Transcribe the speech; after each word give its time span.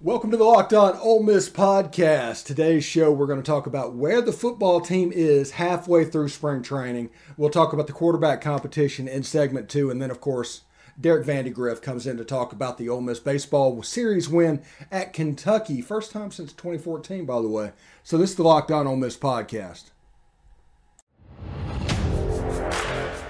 Welcome 0.00 0.30
to 0.30 0.36
the 0.36 0.44
Locked 0.44 0.72
On 0.74 0.96
Ole 0.98 1.24
Miss 1.24 1.50
podcast. 1.50 2.44
Today's 2.44 2.84
show, 2.84 3.10
we're 3.10 3.26
going 3.26 3.42
to 3.42 3.44
talk 3.44 3.66
about 3.66 3.96
where 3.96 4.22
the 4.22 4.32
football 4.32 4.80
team 4.80 5.10
is 5.12 5.50
halfway 5.50 6.04
through 6.04 6.28
spring 6.28 6.62
training. 6.62 7.10
We'll 7.36 7.50
talk 7.50 7.72
about 7.72 7.88
the 7.88 7.92
quarterback 7.92 8.40
competition 8.40 9.08
in 9.08 9.24
segment 9.24 9.68
two, 9.68 9.90
and 9.90 10.00
then, 10.00 10.12
of 10.12 10.20
course, 10.20 10.60
Derek 11.00 11.26
Vandegrift 11.26 11.82
comes 11.82 12.06
in 12.06 12.16
to 12.16 12.24
talk 12.24 12.52
about 12.52 12.78
the 12.78 12.88
Ole 12.88 13.00
Miss 13.00 13.18
baseball 13.18 13.82
series 13.82 14.28
win 14.28 14.62
at 14.92 15.12
Kentucky, 15.12 15.80
first 15.80 16.12
time 16.12 16.30
since 16.30 16.52
2014, 16.52 17.26
by 17.26 17.42
the 17.42 17.48
way. 17.48 17.72
So 18.04 18.16
this 18.16 18.30
is 18.30 18.36
the 18.36 18.44
Locked 18.44 18.70
On 18.70 18.86
Ole 18.86 18.94
Miss 18.94 19.16
podcast. 19.16 19.90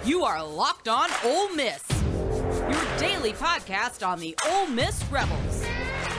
You 0.05 0.23
are 0.23 0.46
Locked 0.46 0.89
On 0.89 1.09
Ole 1.25 1.55
Miss, 1.55 1.82
your 2.69 2.98
daily 2.98 3.32
podcast 3.32 4.07
on 4.07 4.19
the 4.21 4.37
Ole 4.46 4.66
Miss 4.66 5.03
Rebels 5.11 5.58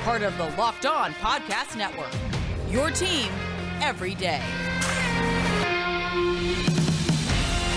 part 0.03 0.21
of 0.23 0.37
the 0.37 0.45
Locked 0.57 0.85
On 0.85 1.13
Podcast 1.15 1.75
Network. 1.75 2.11
Your 2.69 2.89
team 2.89 3.29
every 3.81 4.15
day. 4.15 4.41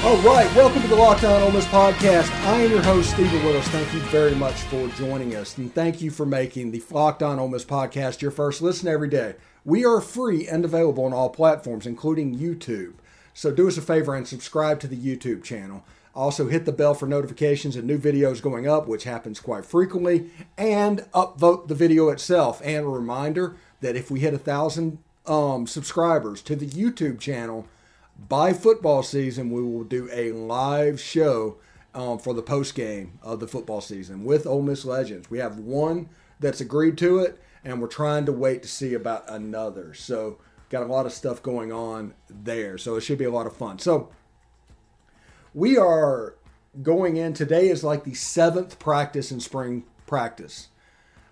All 0.05 0.17
right, 0.19 0.53
welcome 0.57 0.83
to 0.83 0.89
the 0.89 0.97
Locked 0.97 1.25
On 1.25 1.43
Ole 1.43 1.53
Miss 1.53 1.65
podcast. 1.67 2.31
I 2.47 2.61
am 2.61 2.71
your 2.71 2.83
host, 2.83 3.11
Stephen 3.11 3.45
Willis. 3.45 3.67
Thank 3.69 3.93
you 3.95 4.01
very 4.01 4.35
much 4.35 4.55
for 4.63 4.89
joining 4.89 5.35
us, 5.35 5.57
and 5.59 5.73
thank 5.73 6.01
you 6.01 6.11
for 6.11 6.27
making 6.27 6.71
the 6.71 6.83
Locked 6.91 7.23
On 7.23 7.39
Ole 7.39 7.49
Miss 7.49 7.65
podcast 7.65 8.21
your 8.21 8.33
first 8.33 8.63
listen 8.63 8.89
every 8.89 9.09
day. 9.09 9.35
We 9.65 9.85
are 9.85 10.01
free 10.01 10.47
and 10.49 10.65
available 10.65 11.05
on 11.05 11.13
all 11.13 11.31
platforms, 11.31 11.87
including 11.87 12.37
YouTube. 12.37 12.95
So 13.35 13.53
do 13.53 13.69
us 13.69 13.79
a 13.79 13.83
favor 13.83 14.15
and 14.15 14.27
subscribe 14.27 14.81
to 14.81 14.89
the 14.89 14.97
YouTube 14.97 15.43
channel. 15.43 15.85
Also, 16.15 16.49
hit 16.49 16.67
the 16.67 16.73
bell 16.73 16.93
for 16.93 17.07
notifications 17.07 17.75
and 17.75 17.87
new 17.87 17.99
videos 17.99 18.43
going 18.43 18.69
up, 18.69 18.87
which 18.87 19.05
happens 19.05 19.41
quite 19.41 19.65
frequently, 19.65 20.31
and 20.59 21.01
upvote 21.15 21.69
the 21.69 21.75
video 21.75 22.11
itself. 22.11 22.61
And 22.63 22.85
a 22.85 22.89
reminder 22.89 23.57
that 23.81 23.97
if 23.97 24.11
we 24.11 24.21
hit 24.21 24.35
a 24.35 24.39
thousand 24.39 24.99
um, 25.27 25.67
subscribers 25.67 26.43
to 26.43 26.57
the 26.57 26.69
YouTube 26.69 27.19
channel 27.19 27.67
by 28.29 28.53
football 28.53 29.03
season, 29.03 29.51
we 29.51 29.63
will 29.63 29.85
do 29.85 30.09
a 30.13 30.33
live 30.33 31.01
show 31.01 31.57
um, 31.95 32.19
for 32.19 32.35
the 32.35 32.43
post 32.43 32.75
game 32.75 33.19
of 33.23 33.41
the 33.41 33.49
football 33.49 33.81
season 33.81 34.25
with 34.25 34.47
Ole 34.47 34.63
Miss 34.63 34.85
Legends. 34.85 35.31
We 35.31 35.39
have 35.39 35.59
one 35.59 36.09
that's 36.41 36.61
agreed 36.61 36.99
to 36.99 37.21
it, 37.21 37.41
and 37.65 37.81
we're 37.81 37.89
trying 37.89 38.27
to 38.27 38.33
wait 38.33 38.63
to 38.63 38.69
see 38.69 38.95
about 38.95 39.25
another. 39.29 39.95
So, 39.95 40.39
got 40.69 40.83
a 40.83 40.87
lot 40.87 41.07
of 41.07 41.13
stuff 41.13 41.43
going 41.43 41.73
on 41.73 42.15
there. 42.29 42.77
So, 42.79 42.97
it 42.97 43.03
should 43.03 43.19
be 43.19 43.25
a 43.25 43.31
lot 43.31 43.47
of 43.47 43.57
fun. 43.57 43.79
So, 43.79 44.11
we 45.55 45.77
are 45.77 46.35
going 46.83 47.17
in 47.17 47.35
today 47.35 47.69
is 47.69 47.85
like 47.85 48.05
the 48.05 48.15
seventh 48.15 48.79
practice 48.79 49.31
in 49.31 49.41
spring 49.41 49.85
practice. 50.07 50.69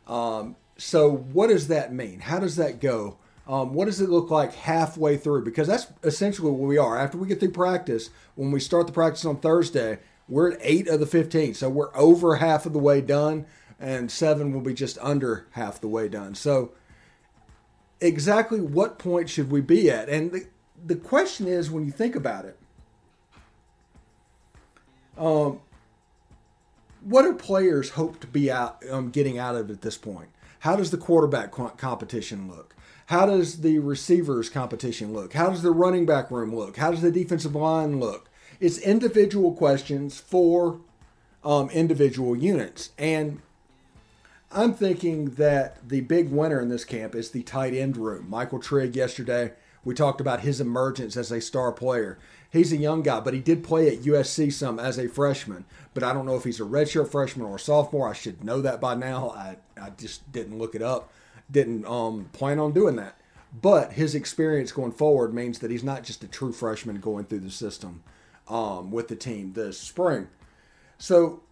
Um, 0.07 0.57
so 0.77 1.11
what 1.11 1.49
does 1.49 1.69
that 1.69 1.93
mean? 1.93 2.21
How 2.21 2.39
does 2.39 2.57
that 2.57 2.81
go? 2.81 3.17
Um, 3.47 3.75
what 3.75 3.87
does 3.87 4.01
it 4.01 4.11
look 4.11 4.31
like 4.31 4.55
halfway 4.55 5.17
through? 5.17 5.45
Because 5.45 5.67
that's 5.67 5.89
essentially 6.05 6.51
where 6.51 6.69
we 6.69 6.79
are. 6.79 6.99
After 6.99 7.19
we 7.19 7.27
get 7.27 7.41
through 7.41 7.53
practice, 7.53 8.11
when 8.35 8.51
we 8.51 8.61
start 8.61 8.87
the 8.87 8.93
practice 8.93 9.25
on 9.25 9.39
Thursday, 9.39 9.99
we're 10.29 10.53
at 10.53 10.59
eight 10.63 10.87
of 10.87 11.01
the 11.01 11.07
15. 11.07 11.55
So 11.55 11.69
we're 11.69 11.95
over 11.97 12.37
half 12.37 12.65
of 12.67 12.73
the 12.73 12.79
way 12.79 13.01
done, 13.01 13.47
and 13.81 14.11
seven 14.11 14.53
will 14.53 14.61
be 14.61 14.75
just 14.75 14.99
under 15.01 15.47
half 15.53 15.81
the 15.81 15.89
way 15.89 16.09
done. 16.09 16.35
So 16.35 16.73
exactly 18.01 18.61
what 18.61 18.99
point 18.99 19.29
should 19.29 19.51
we 19.51 19.61
be 19.61 19.91
at? 19.91 20.09
And 20.09 20.31
the, 20.31 20.47
the 20.85 20.97
question 20.97 21.49
is 21.49 21.71
when 21.71 21.85
you 21.85 21.91
think 21.91 22.15
about 22.15 22.45
it, 22.45 22.57
um, 25.21 25.61
what 27.03 27.23
do 27.23 27.35
players 27.35 27.91
hope 27.91 28.21
to 28.21 28.27
be 28.27 28.51
out 28.51 28.83
um, 28.91 29.11
getting 29.11 29.39
out 29.39 29.55
of 29.55 29.71
at 29.71 29.83
this 29.83 29.97
point? 29.97 30.31
How 30.61 30.77
does 30.77 30.91
the 30.91 30.99
quarterback 30.99 31.53
competition 31.53 32.49
look? 32.49 32.75
How 33.07 33.27
does 33.27 33.61
the 33.61 33.79
receivers 33.79 34.49
competition 34.49 35.13
look? 35.13 35.33
How 35.33 35.51
does 35.51 35.63
the 35.63 35.71
running 35.71 36.07
back 36.07 36.31
room 36.31 36.55
look? 36.55 36.77
How 36.77 36.91
does 36.91 37.03
the 37.03 37.11
defensive 37.11 37.55
line 37.55 37.99
look? 37.99 38.29
It's 38.61 38.79
individual 38.79 39.53
questions 39.53 40.19
for 40.21 40.81
um, 41.43 41.71
individual 41.71 42.37
units. 42.37 42.91
And 42.99 43.41
I'm 44.53 44.75
thinking 44.75 45.31
that 45.37 45.89
the 45.89 46.03
big 46.03 46.31
winner 46.31 46.61
in 46.61 46.69
this 46.69 46.85
camp 46.85 47.15
is 47.15 47.31
the 47.31 47.43
tight 47.43 47.75
end 47.75 47.97
room. 47.97 48.29
Michael 48.29 48.59
Trigg 48.59 48.95
yesterday, 48.95 49.53
we 49.85 49.95
talked 49.95 50.21
about 50.21 50.41
his 50.41 50.61
emergence 50.61 51.17
as 51.17 51.33
a 51.33 51.41
star 51.41 51.73
player. 51.73 52.19
He's 52.51 52.73
a 52.73 52.77
young 52.77 53.03
guy, 53.03 53.21
but 53.21 53.33
he 53.33 53.41
did 53.41 53.63
play 53.63 53.89
at 53.89 54.03
USC 54.03 54.53
some 54.53 54.81
as 54.81 54.99
a 54.99 55.09
freshman. 55.09 55.65
But 55.95 56.03
I 56.03 56.13
don't 56.13 56.27
know 56.27 56.35
if 56.35 56.45
he's 56.45 56.61
a 56.61 56.65
redshirt 56.65 57.11
freshman 57.11 57.47
or 57.47 57.57
a 57.57 57.61
sophomore. 57.61 58.09
I 58.09 58.13
should 58.13 58.43
know 58.43 58.61
that 58.61 58.81
by 58.81 58.97
now. 58.97 59.31
I, 59.31 59.57
I 59.81 59.91
just 59.91 60.31
didn't 60.33 60.59
look 60.59 60.75
it 60.75 60.83
up. 60.83 61.13
Didn't 61.49 61.87
um, 61.87 62.29
plan 62.33 62.59
on 62.59 62.73
doing 62.73 62.97
that. 62.97 63.17
But 63.61 63.93
his 63.93 64.17
experience 64.17 64.73
going 64.73 64.93
forward 64.93 65.33
means 65.33 65.61
that 65.61 65.71
he's 65.71 65.85
not 65.85 66.03
just 66.03 66.25
a 66.25 66.29
true 66.29 66.53
freshman 66.53 66.99
going 67.01 67.25
through 67.25 67.41
the 67.41 67.51
system 67.51 68.03
um, 68.49 68.91
with 68.91 69.09
the 69.09 69.17
team 69.17 69.53
this 69.53 69.79
spring. 69.79 70.29
So 70.99 71.43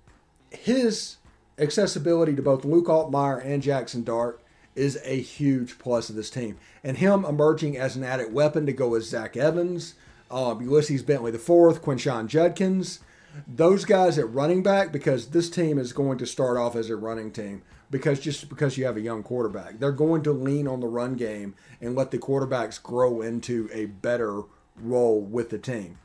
his 0.51 1.17
accessibility 1.59 2.35
to 2.35 2.43
both 2.43 2.65
Luke 2.65 2.87
Altmyer 2.87 3.45
and 3.45 3.63
Jaxson 3.63 4.05
Dart 4.05 4.41
is 4.75 4.99
a 5.05 5.21
huge 5.21 5.79
plus 5.79 6.11
of 6.11 6.17
this 6.17 6.31
team. 6.31 6.57
And 6.83 6.99
him 6.99 7.25
emerging 7.25 7.77
as 7.77 7.95
an 7.95 8.05
added 8.05 8.33
weapon 8.33 8.67
to 8.67 8.73
go 8.73 8.89
with 8.89 9.05
Zach 9.05 9.37
Evans– 9.37 9.95
um, 10.31 10.61
Ulysses 10.63 11.03
Bentley 11.03 11.31
the 11.31 11.39
fourth, 11.39 11.83
Quinshon 11.83 12.27
Judkins, 12.27 13.01
those 13.47 13.85
guys 13.85 14.19
at 14.19 14.33
running 14.33 14.63
back 14.63 14.93
because 14.93 15.29
this 15.29 15.49
team 15.51 15.79
is 15.79 15.93
going 15.93 16.19
to 16.19 16.27
start 16.27 16.57
off 16.57 16.75
as 16.75 16.91
a 16.91 16.97
running 16.97 17.31
team 17.31 17.63
because 17.91 18.21
just 18.21 18.49
because 18.49 18.77
you 18.77 18.85
have 18.85 18.97
a 18.97 19.03
young 19.03 19.23
quarterback, 19.23 19.79
they're 19.79 19.93
going 19.93 20.23
to 20.23 20.33
lean 20.33 20.67
on 20.67 20.81
the 20.81 20.89
run 20.89 21.15
game 21.15 21.55
and 21.81 21.95
let 21.95 22.11
the 22.11 22.19
quarterbacks 22.19 22.83
grow 22.83 23.21
into 23.21 23.69
a 23.73 23.87
better 23.87 24.43
role 24.77 25.21
with 25.21 25.51
the 25.51 25.59
team. 25.59 25.99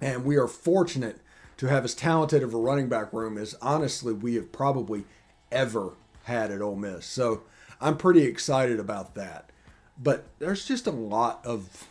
And 0.00 0.24
we 0.24 0.36
are 0.36 0.48
fortunate 0.48 1.20
to 1.58 1.66
have 1.66 1.84
as 1.84 1.94
talented 1.94 2.42
of 2.42 2.54
a 2.54 2.58
running 2.58 2.88
back 2.88 3.12
room 3.12 3.38
as 3.38 3.54
honestly 3.62 4.12
we 4.12 4.34
have 4.34 4.52
probably 4.52 5.04
ever 5.50 5.92
had 6.24 6.50
at 6.50 6.60
Ole 6.60 6.76
Miss. 6.76 7.06
So 7.06 7.42
I'm 7.80 7.96
pretty 7.96 8.22
excited 8.22 8.80
about 8.80 9.14
that. 9.14 9.50
But 10.00 10.26
there's 10.38 10.66
just 10.66 10.86
a 10.86 10.92
lot 10.92 11.44
of 11.44 11.86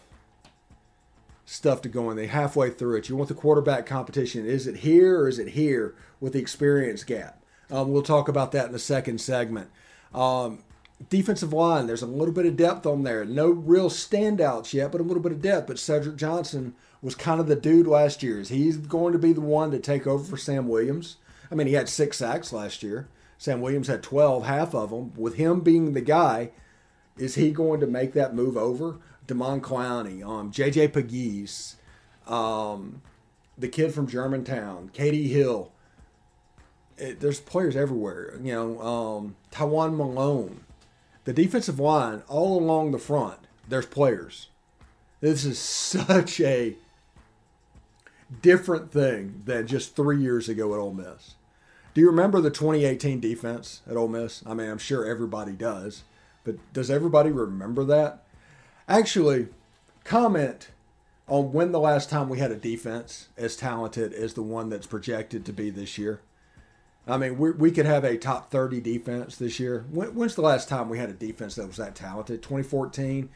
stuff 1.51 1.81
to 1.81 1.89
go 1.89 2.09
in. 2.09 2.15
They 2.15 2.27
halfway 2.27 2.69
through 2.69 2.97
it. 2.97 3.09
You 3.09 3.17
want 3.17 3.27
the 3.27 3.35
quarterback 3.35 3.85
competition. 3.85 4.45
Is 4.45 4.67
it 4.67 4.77
here 4.77 5.19
or 5.19 5.27
is 5.27 5.37
it 5.37 5.49
here 5.49 5.95
with 6.21 6.31
the 6.33 6.39
experience 6.39 7.03
gap? 7.03 7.43
Um, 7.69 7.91
we'll 7.91 8.03
talk 8.03 8.29
about 8.29 8.53
that 8.53 8.67
in 8.67 8.71
the 8.71 8.79
second 8.79 9.19
segment. 9.19 9.69
Um, 10.13 10.63
defensive 11.09 11.51
line, 11.51 11.87
there's 11.87 12.01
a 12.01 12.07
little 12.07 12.33
bit 12.33 12.45
of 12.45 12.55
depth 12.55 12.85
on 12.85 13.03
there. 13.03 13.25
No 13.25 13.49
real 13.49 13.89
standouts 13.89 14.73
yet, 14.73 14.93
but 14.93 15.01
a 15.01 15.03
little 15.03 15.21
bit 15.21 15.33
of 15.33 15.41
depth. 15.41 15.67
But 15.67 15.77
Cedric 15.77 16.15
Johnson 16.15 16.73
was 17.01 17.15
kind 17.15 17.41
of 17.41 17.47
the 17.47 17.55
dude 17.57 17.87
last 17.87 18.23
year. 18.23 18.41
He's 18.41 18.77
going 18.77 19.11
to 19.11 19.19
be 19.19 19.33
the 19.33 19.41
one 19.41 19.71
to 19.71 19.79
take 19.79 20.07
over 20.07 20.23
for 20.23 20.37
Sam 20.37 20.69
Williams. 20.69 21.17
I 21.51 21.55
mean, 21.55 21.67
he 21.67 21.73
had 21.73 21.89
six 21.89 22.17
sacks 22.17 22.53
last 22.53 22.81
year. 22.81 23.09
Sam 23.37 23.59
Williams 23.59 23.87
had 23.87 24.03
12, 24.03 24.45
half 24.45 24.73
of 24.73 24.91
them. 24.91 25.11
With 25.17 25.35
him 25.35 25.61
being 25.61 25.93
the 25.93 26.01
guy, 26.01 26.51
is 27.17 27.35
he 27.35 27.51
going 27.51 27.81
to 27.81 27.87
make 27.87 28.13
that 28.13 28.35
move 28.35 28.55
over? 28.55 28.99
Damon 29.31 29.61
Clowney, 29.61 30.27
um, 30.27 30.51
JJ 30.51 30.89
Pegues, 30.91 31.75
um, 32.27 33.01
the 33.57 33.69
kid 33.69 33.93
from 33.93 34.05
Germantown, 34.07 34.91
KD 34.93 35.27
Hill. 35.29 35.71
It, 36.97 37.21
there's 37.21 37.39
players 37.39 37.77
everywhere. 37.77 38.37
You 38.43 38.53
know, 38.53 38.81
um, 38.81 39.35
Tywone 39.49 39.95
Malone. 39.95 40.65
The 41.23 41.31
defensive 41.31 41.79
line, 41.79 42.23
all 42.27 42.59
along 42.59 42.91
the 42.91 42.99
front, 42.99 43.39
there's 43.69 43.85
players. 43.85 44.49
This 45.21 45.45
is 45.45 45.57
such 45.59 46.41
a 46.41 46.75
different 48.41 48.91
thing 48.91 49.43
than 49.45 49.65
just 49.65 49.95
three 49.95 50.21
years 50.21 50.49
ago 50.49 50.73
at 50.73 50.79
Ole 50.79 50.93
Miss. 50.93 51.35
Do 51.93 52.01
you 52.01 52.07
remember 52.07 52.41
the 52.41 52.51
2018 52.51 53.21
defense 53.21 53.81
at 53.89 53.95
Ole 53.95 54.09
Miss? 54.09 54.43
I 54.45 54.53
mean, 54.53 54.69
I'm 54.69 54.77
sure 54.77 55.05
everybody 55.05 55.53
does, 55.53 56.03
but 56.43 56.55
does 56.73 56.91
everybody 56.91 57.31
remember 57.31 57.85
that? 57.85 58.23
Actually, 58.91 59.47
comment 60.03 60.67
on 61.25 61.53
when 61.53 61.71
the 61.71 61.79
last 61.79 62.09
time 62.09 62.27
we 62.27 62.39
had 62.39 62.51
a 62.51 62.57
defense 62.57 63.29
as 63.37 63.55
talented 63.55 64.11
as 64.11 64.33
the 64.33 64.41
one 64.41 64.67
that's 64.69 64.85
projected 64.85 65.45
to 65.45 65.53
be 65.53 65.69
this 65.69 65.97
year. 65.97 66.19
I 67.07 67.15
mean, 67.15 67.37
we, 67.37 67.51
we 67.51 67.71
could 67.71 67.85
have 67.85 68.03
a 68.03 68.17
top 68.17 68.51
30 68.51 68.81
defense 68.81 69.37
this 69.37 69.61
year. 69.61 69.85
When, 69.89 70.13
when's 70.13 70.35
the 70.35 70.41
last 70.41 70.67
time 70.67 70.89
we 70.89 70.97
had 70.97 71.09
a 71.09 71.13
defense 71.13 71.55
that 71.55 71.67
was 71.67 71.77
that 71.77 71.95
talented? 71.95 72.43
2014, 72.43 73.29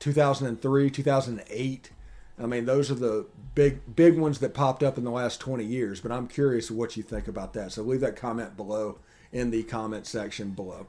2003, 0.00 0.90
2008. 0.90 1.90
I 2.38 2.46
mean, 2.46 2.66
those 2.66 2.90
are 2.90 2.94
the 2.94 3.24
big 3.54 3.96
big 3.96 4.18
ones 4.18 4.40
that 4.40 4.52
popped 4.52 4.82
up 4.82 4.98
in 4.98 5.04
the 5.04 5.10
last 5.10 5.40
20 5.40 5.64
years. 5.64 6.02
But 6.02 6.12
I'm 6.12 6.28
curious 6.28 6.70
what 6.70 6.94
you 6.94 7.02
think 7.02 7.26
about 7.26 7.54
that. 7.54 7.72
So 7.72 7.82
leave 7.82 8.00
that 8.00 8.16
comment 8.16 8.54
below 8.54 8.98
in 9.32 9.50
the 9.50 9.62
comment 9.62 10.06
section 10.06 10.50
below. 10.50 10.88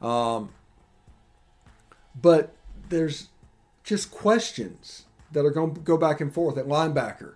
Um, 0.00 0.50
but 2.14 2.54
there's 2.88 3.30
just 3.82 4.10
questions 4.10 5.06
that 5.32 5.44
are 5.44 5.50
going 5.50 5.74
to 5.74 5.80
go 5.80 5.96
back 5.96 6.20
and 6.20 6.32
forth 6.32 6.58
at 6.58 6.66
linebacker. 6.66 7.34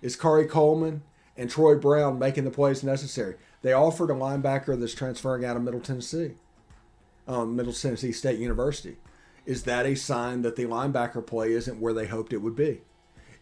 Is 0.00 0.16
Khari 0.16 0.48
Coleman 0.48 1.02
and 1.36 1.50
Troy 1.50 1.76
Brown 1.76 2.18
making 2.18 2.44
the 2.44 2.50
plays 2.50 2.82
necessary? 2.82 3.36
They 3.62 3.72
offered 3.72 4.10
a 4.10 4.14
linebacker 4.14 4.78
that's 4.78 4.94
transferring 4.94 5.44
out 5.44 5.56
of 5.56 5.62
Middle 5.62 5.80
Tennessee. 5.80 6.32
um, 7.26 7.56
Middle 7.56 7.72
Tennessee 7.72 8.12
State 8.12 8.38
University. 8.38 8.96
Is 9.46 9.64
that 9.64 9.86
a 9.86 9.94
sign 9.94 10.42
that 10.42 10.56
the 10.56 10.64
linebacker 10.66 11.24
play 11.26 11.52
isn't 11.52 11.80
where 11.80 11.92
they 11.92 12.06
hoped 12.06 12.32
it 12.32 12.38
would 12.38 12.56
be? 12.56 12.82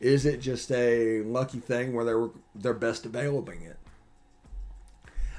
Is 0.01 0.25
it 0.25 0.41
just 0.41 0.71
a 0.73 1.23
lucky 1.23 1.61
thing 1.61 1.93
where 1.93 2.05
they 2.05 2.15
were 2.15 2.31
their 2.55 2.75
best 2.75 3.03
developing 3.03 3.63
it? 3.63 3.77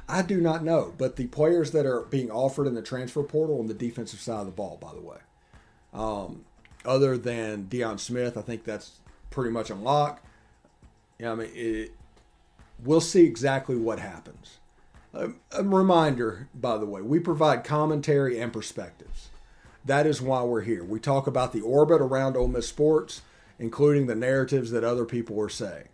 I 0.08 0.22
do 0.22 0.42
not 0.42 0.64
know, 0.64 0.94
but 0.98 1.16
the 1.16 1.28
players 1.28 1.72
that 1.72 1.86
are 1.86 2.02
being 2.02 2.30
offered 2.30 2.68
in 2.68 2.76
the 2.76 2.82
transfer 2.82 3.24
portal 3.24 3.60
on 3.60 3.68
the 3.68 3.74
defensive 3.74 4.20
side 4.20 4.42
of 4.42 4.46
the 4.46 4.52
ball, 4.52 4.78
by 4.80 4.94
the 4.94 5.02
way, 5.02 5.18
um, 5.94 6.46
other 6.86 7.18
than 7.18 7.66
Deion 7.66 8.00
Smith, 8.00 8.38
I 8.38 8.42
think 8.42 8.64
that's 8.64 9.00
pretty 9.30 9.52
much 9.52 9.70
a 9.70 9.76
lock. 9.76 10.24
Yeah, 11.20 11.32
I 11.32 11.36
mean, 11.36 11.50
it, 11.54 11.92
we'll 12.84 13.02
see 13.02 13.24
exactly 13.24 13.76
what 13.76 14.00
happens. 14.00 14.58
A, 15.14 15.30
a 15.52 15.64
reminder, 15.64 16.48
by 16.54 16.78
the 16.78 16.86
way, 16.86 17.02
we 17.02 17.20
provide 17.20 17.64
commentary 17.64 18.40
and 18.40 18.52
perspectives. 18.52 19.30
That 19.84 20.06
is 20.06 20.22
why 20.22 20.44
we're 20.44 20.62
here. 20.62 20.84
We 20.84 21.00
talk 21.00 21.28
about 21.28 21.54
the 21.54 21.62
orbit 21.62 22.02
around 22.02 22.38
Ole 22.38 22.48
Miss 22.48 22.68
sports, 22.68 23.22
including 23.60 24.08
the 24.08 24.16
narratives 24.16 24.72
that 24.72 24.84
other 24.84 25.06
people 25.06 25.40
are 25.42 25.50
saying. 25.50 25.88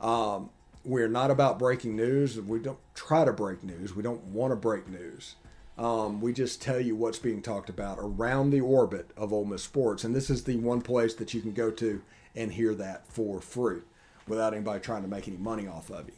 Um, 0.00 0.50
we're 0.84 1.08
not 1.08 1.30
about 1.30 1.58
breaking 1.58 1.96
news. 1.96 2.40
We 2.40 2.60
don't 2.60 2.78
try 2.94 3.24
to 3.24 3.32
break 3.32 3.64
news. 3.64 3.94
We 3.96 4.02
don't 4.02 4.22
want 4.24 4.52
to 4.52 4.56
break 4.56 4.88
news. 4.88 5.34
Um, 5.78 6.20
we 6.20 6.32
just 6.32 6.62
tell 6.62 6.80
you 6.80 6.96
what's 6.96 7.18
being 7.18 7.42
talked 7.42 7.68
about 7.68 7.98
around 8.00 8.50
the 8.50 8.60
orbit 8.60 9.10
of 9.16 9.32
Ole 9.32 9.44
Miss 9.44 9.62
sports, 9.62 10.04
and 10.04 10.14
this 10.14 10.30
is 10.30 10.44
the 10.44 10.56
one 10.56 10.80
place 10.80 11.14
that 11.14 11.34
you 11.34 11.42
can 11.42 11.52
go 11.52 11.70
to 11.72 12.02
and 12.34 12.52
hear 12.52 12.74
that 12.74 13.06
for 13.08 13.40
free, 13.40 13.80
without 14.26 14.54
anybody 14.54 14.80
trying 14.80 15.02
to 15.02 15.08
make 15.08 15.28
any 15.28 15.36
money 15.36 15.66
off 15.66 15.90
of 15.90 16.06
you. 16.08 16.14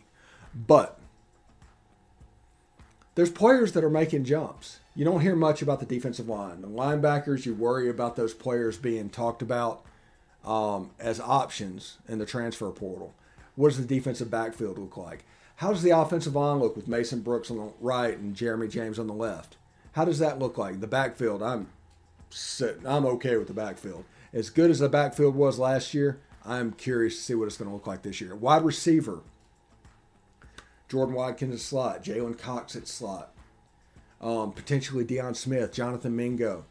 But 0.55 0.99
there's 3.17 3.31
players 3.31 3.73
that 3.73 3.83
are 3.83 3.91
making 3.91 4.25
jumps. 4.25 4.79
You 4.95 5.05
don't 5.05 5.23
hear 5.23 5.35
much 5.35 5.61
about 5.61 5.81
the 5.81 5.87
defensive 5.87 6.29
line. 6.29 6.61
The 6.63 6.69
linebackers, 6.69 7.45
you 7.45 7.55
worry 7.55 7.89
about 7.89 8.15
those 8.15 8.35
players 8.35 8.77
being 8.77 9.11
talked 9.11 9.43
about 9.43 9.85
um, 10.45 10.91
as 11.01 11.19
options 11.19 11.99
in 12.09 12.19
the 12.19 12.27
transfer 12.27 12.71
portal. 12.71 13.15
What 13.57 13.71
does 13.71 13.79
the 13.85 13.93
defensive 13.93 14.31
backfield 14.31 14.79
look 14.79 14.97
like? 14.97 15.25
How 15.59 15.73
does 15.73 15.83
the 15.83 15.91
offensive 15.91 16.37
line 16.37 16.61
look 16.61 16.77
with 16.77 16.87
Mason 16.87 17.21
Brooks 17.21 17.51
on 17.51 17.57
the 17.57 17.73
right 17.81 18.17
and 18.17 18.37
Jeremy 18.37 18.69
James 18.69 18.97
on 18.97 19.09
the 19.09 19.13
left? 19.13 19.57
How 19.91 20.05
does 20.05 20.21
that 20.21 20.39
look 20.39 20.57
like? 20.57 20.81
The 20.81 20.87
backfield, 20.87 21.43
I'm 21.43 21.67
sitting, 22.31 22.87
I'm 22.87 23.05
okay 23.07 23.37
with 23.37 23.49
the 23.49 23.55
backfield. 23.55 24.05
As 24.33 24.51
good 24.51 24.71
as 24.71 24.79
the 24.79 24.89
backfield 24.89 25.35
was 25.35 25.59
last 25.59 25.95
year, 25.95 26.21
I'm 26.45 26.71
curious 26.71 27.17
to 27.17 27.23
see 27.23 27.35
what 27.35 27.47
it's 27.47 27.57
going 27.57 27.69
to 27.69 27.75
look 27.75 27.89
like 27.89 28.03
this 28.03 28.21
year. 28.21 28.37
Wide 28.37 28.63
receiver, 28.63 29.23
Jordan 30.89 31.17
Watkins 31.17 31.55
at 31.55 31.61
slot, 31.61 32.05
Jalen 32.05 32.39
Cox 32.39 32.77
at 32.77 32.87
slot, 32.87 33.33
um, 34.21 34.53
potentially 34.53 35.05
Deion 35.05 35.35
Smith, 35.35 35.73
Jonathan 35.73 36.15
Mingo. 36.15 36.67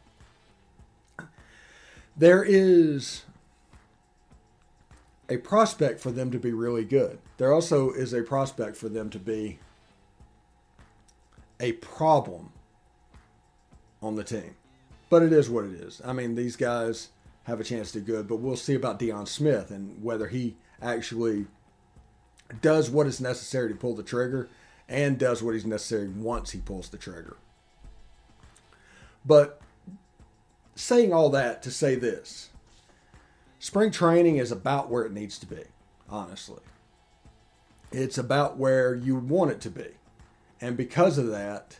There 2.16 2.42
is 2.42 3.24
a 5.28 5.36
prospect 5.36 6.00
for 6.00 6.10
them 6.10 6.30
to 6.30 6.38
be 6.38 6.52
really 6.52 6.84
good. 6.84 7.18
There 7.36 7.52
also 7.52 7.90
is 7.90 8.12
a 8.12 8.22
prospect 8.22 8.76
for 8.76 8.88
them 8.88 9.10
to 9.10 9.18
be 9.18 9.58
a 11.60 11.72
problem 11.72 12.50
on 14.02 14.16
the 14.16 14.24
team. 14.24 14.54
But 15.10 15.22
it 15.22 15.32
is 15.32 15.50
what 15.50 15.64
it 15.64 15.72
is. 15.72 16.00
I 16.04 16.12
mean, 16.12 16.34
these 16.34 16.56
guys 16.56 17.08
have 17.44 17.60
a 17.60 17.64
chance 17.64 17.92
to 17.92 18.00
do 18.00 18.12
good, 18.12 18.28
but 18.28 18.36
we'll 18.36 18.56
see 18.56 18.74
about 18.74 19.00
Deion 19.00 19.26
Smith 19.26 19.70
and 19.70 20.02
whether 20.02 20.28
he 20.28 20.56
actually 20.82 21.46
does 22.60 22.90
what 22.90 23.06
is 23.06 23.20
necessary 23.20 23.70
to 23.70 23.74
pull 23.74 23.94
the 23.94 24.02
trigger 24.02 24.48
and 24.88 25.18
does 25.18 25.42
what 25.42 25.54
is 25.54 25.66
necessary 25.66 26.08
once 26.08 26.50
he 26.50 26.60
pulls 26.60 26.88
the 26.88 26.96
trigger. 26.96 27.36
But 29.24 29.60
saying 30.74 31.12
all 31.12 31.30
that 31.30 31.62
to 31.62 31.70
say 31.70 31.94
this 31.94 32.50
spring 33.58 33.90
training 33.90 34.36
is 34.36 34.52
about 34.52 34.90
where 34.90 35.04
it 35.04 35.12
needs 35.12 35.38
to 35.38 35.46
be, 35.46 35.62
honestly. 36.08 36.60
It's 37.90 38.18
about 38.18 38.56
where 38.56 38.94
you 38.94 39.16
want 39.16 39.50
it 39.50 39.60
to 39.62 39.70
be. 39.70 39.88
And 40.60 40.76
because 40.76 41.18
of 41.18 41.28
that, 41.28 41.78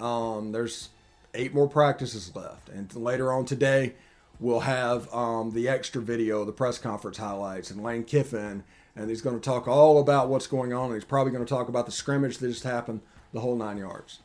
um, 0.00 0.52
there's 0.52 0.90
eight 1.34 1.54
more 1.54 1.68
practices 1.68 2.34
left. 2.34 2.68
And 2.68 2.94
later 2.94 3.32
on 3.32 3.44
today, 3.44 3.94
we'll 4.38 4.60
have 4.60 5.12
um, 5.14 5.52
the 5.52 5.68
extra 5.68 6.02
video, 6.02 6.44
the 6.44 6.52
press 6.52 6.78
conference 6.78 7.18
highlights, 7.18 7.70
and 7.70 7.82
Lane 7.82 8.04
Kiffin. 8.04 8.64
And 8.94 9.08
he's 9.08 9.22
going 9.22 9.38
to 9.38 9.44
talk 9.44 9.68
all 9.68 10.00
about 10.00 10.28
what's 10.28 10.46
going 10.46 10.72
on. 10.72 10.86
And 10.86 10.94
he's 10.94 11.04
probably 11.04 11.32
going 11.32 11.44
to 11.44 11.48
talk 11.48 11.68
about 11.68 11.86
the 11.86 11.92
scrimmage 11.92 12.38
that 12.38 12.48
just 12.48 12.64
happened, 12.64 13.00
the 13.32 13.40
whole 13.40 13.56
nine 13.56 13.78
yards. 13.78 14.20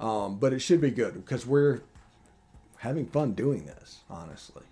Um, 0.00 0.38
but 0.38 0.52
it 0.52 0.60
should 0.60 0.80
be 0.80 0.90
good 0.90 1.14
because 1.14 1.46
we're 1.46 1.82
having 2.78 3.06
fun 3.06 3.34
doing 3.34 3.66
this, 3.66 4.00
honestly 4.10 4.62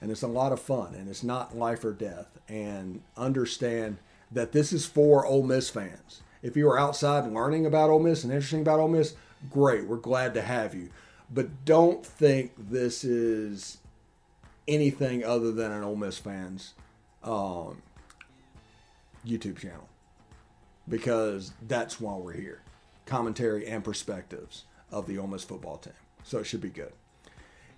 and 0.00 0.10
it's 0.10 0.22
a 0.22 0.28
lot 0.28 0.52
of 0.52 0.60
fun 0.60 0.94
and 0.94 1.08
it's 1.08 1.22
not 1.22 1.56
life 1.56 1.84
or 1.84 1.92
death 1.92 2.38
and 2.48 3.02
understand 3.16 3.98
that 4.30 4.52
this 4.52 4.72
is 4.72 4.86
for 4.86 5.24
Ole 5.26 5.42
Miss 5.42 5.70
fans. 5.70 6.22
If 6.42 6.56
you 6.56 6.68
are 6.68 6.78
outside 6.78 7.30
learning 7.32 7.66
about 7.66 7.90
Ole 7.90 8.00
Miss 8.00 8.24
and 8.24 8.32
interesting 8.32 8.60
about 8.60 8.80
Ole 8.80 8.88
Miss, 8.88 9.14
great. 9.50 9.86
We're 9.86 9.96
glad 9.96 10.34
to 10.34 10.42
have 10.42 10.74
you. 10.74 10.90
But 11.32 11.64
don't 11.64 12.04
think 12.04 12.52
this 12.56 13.04
is 13.04 13.78
anything 14.68 15.24
other 15.24 15.52
than 15.52 15.72
an 15.72 15.82
Ole 15.82 15.96
Miss 15.96 16.18
fans 16.18 16.74
um, 17.22 17.82
YouTube 19.26 19.58
channel 19.58 19.88
because 20.88 21.52
that's 21.66 22.00
why 22.00 22.16
we're 22.16 22.32
here. 22.32 22.60
Commentary 23.06 23.66
and 23.66 23.82
perspectives 23.82 24.64
of 24.90 25.06
the 25.06 25.18
Ole 25.18 25.26
Miss 25.26 25.44
football 25.44 25.78
team. 25.78 25.94
So 26.22 26.38
it 26.38 26.44
should 26.44 26.60
be 26.60 26.68
good. 26.68 26.92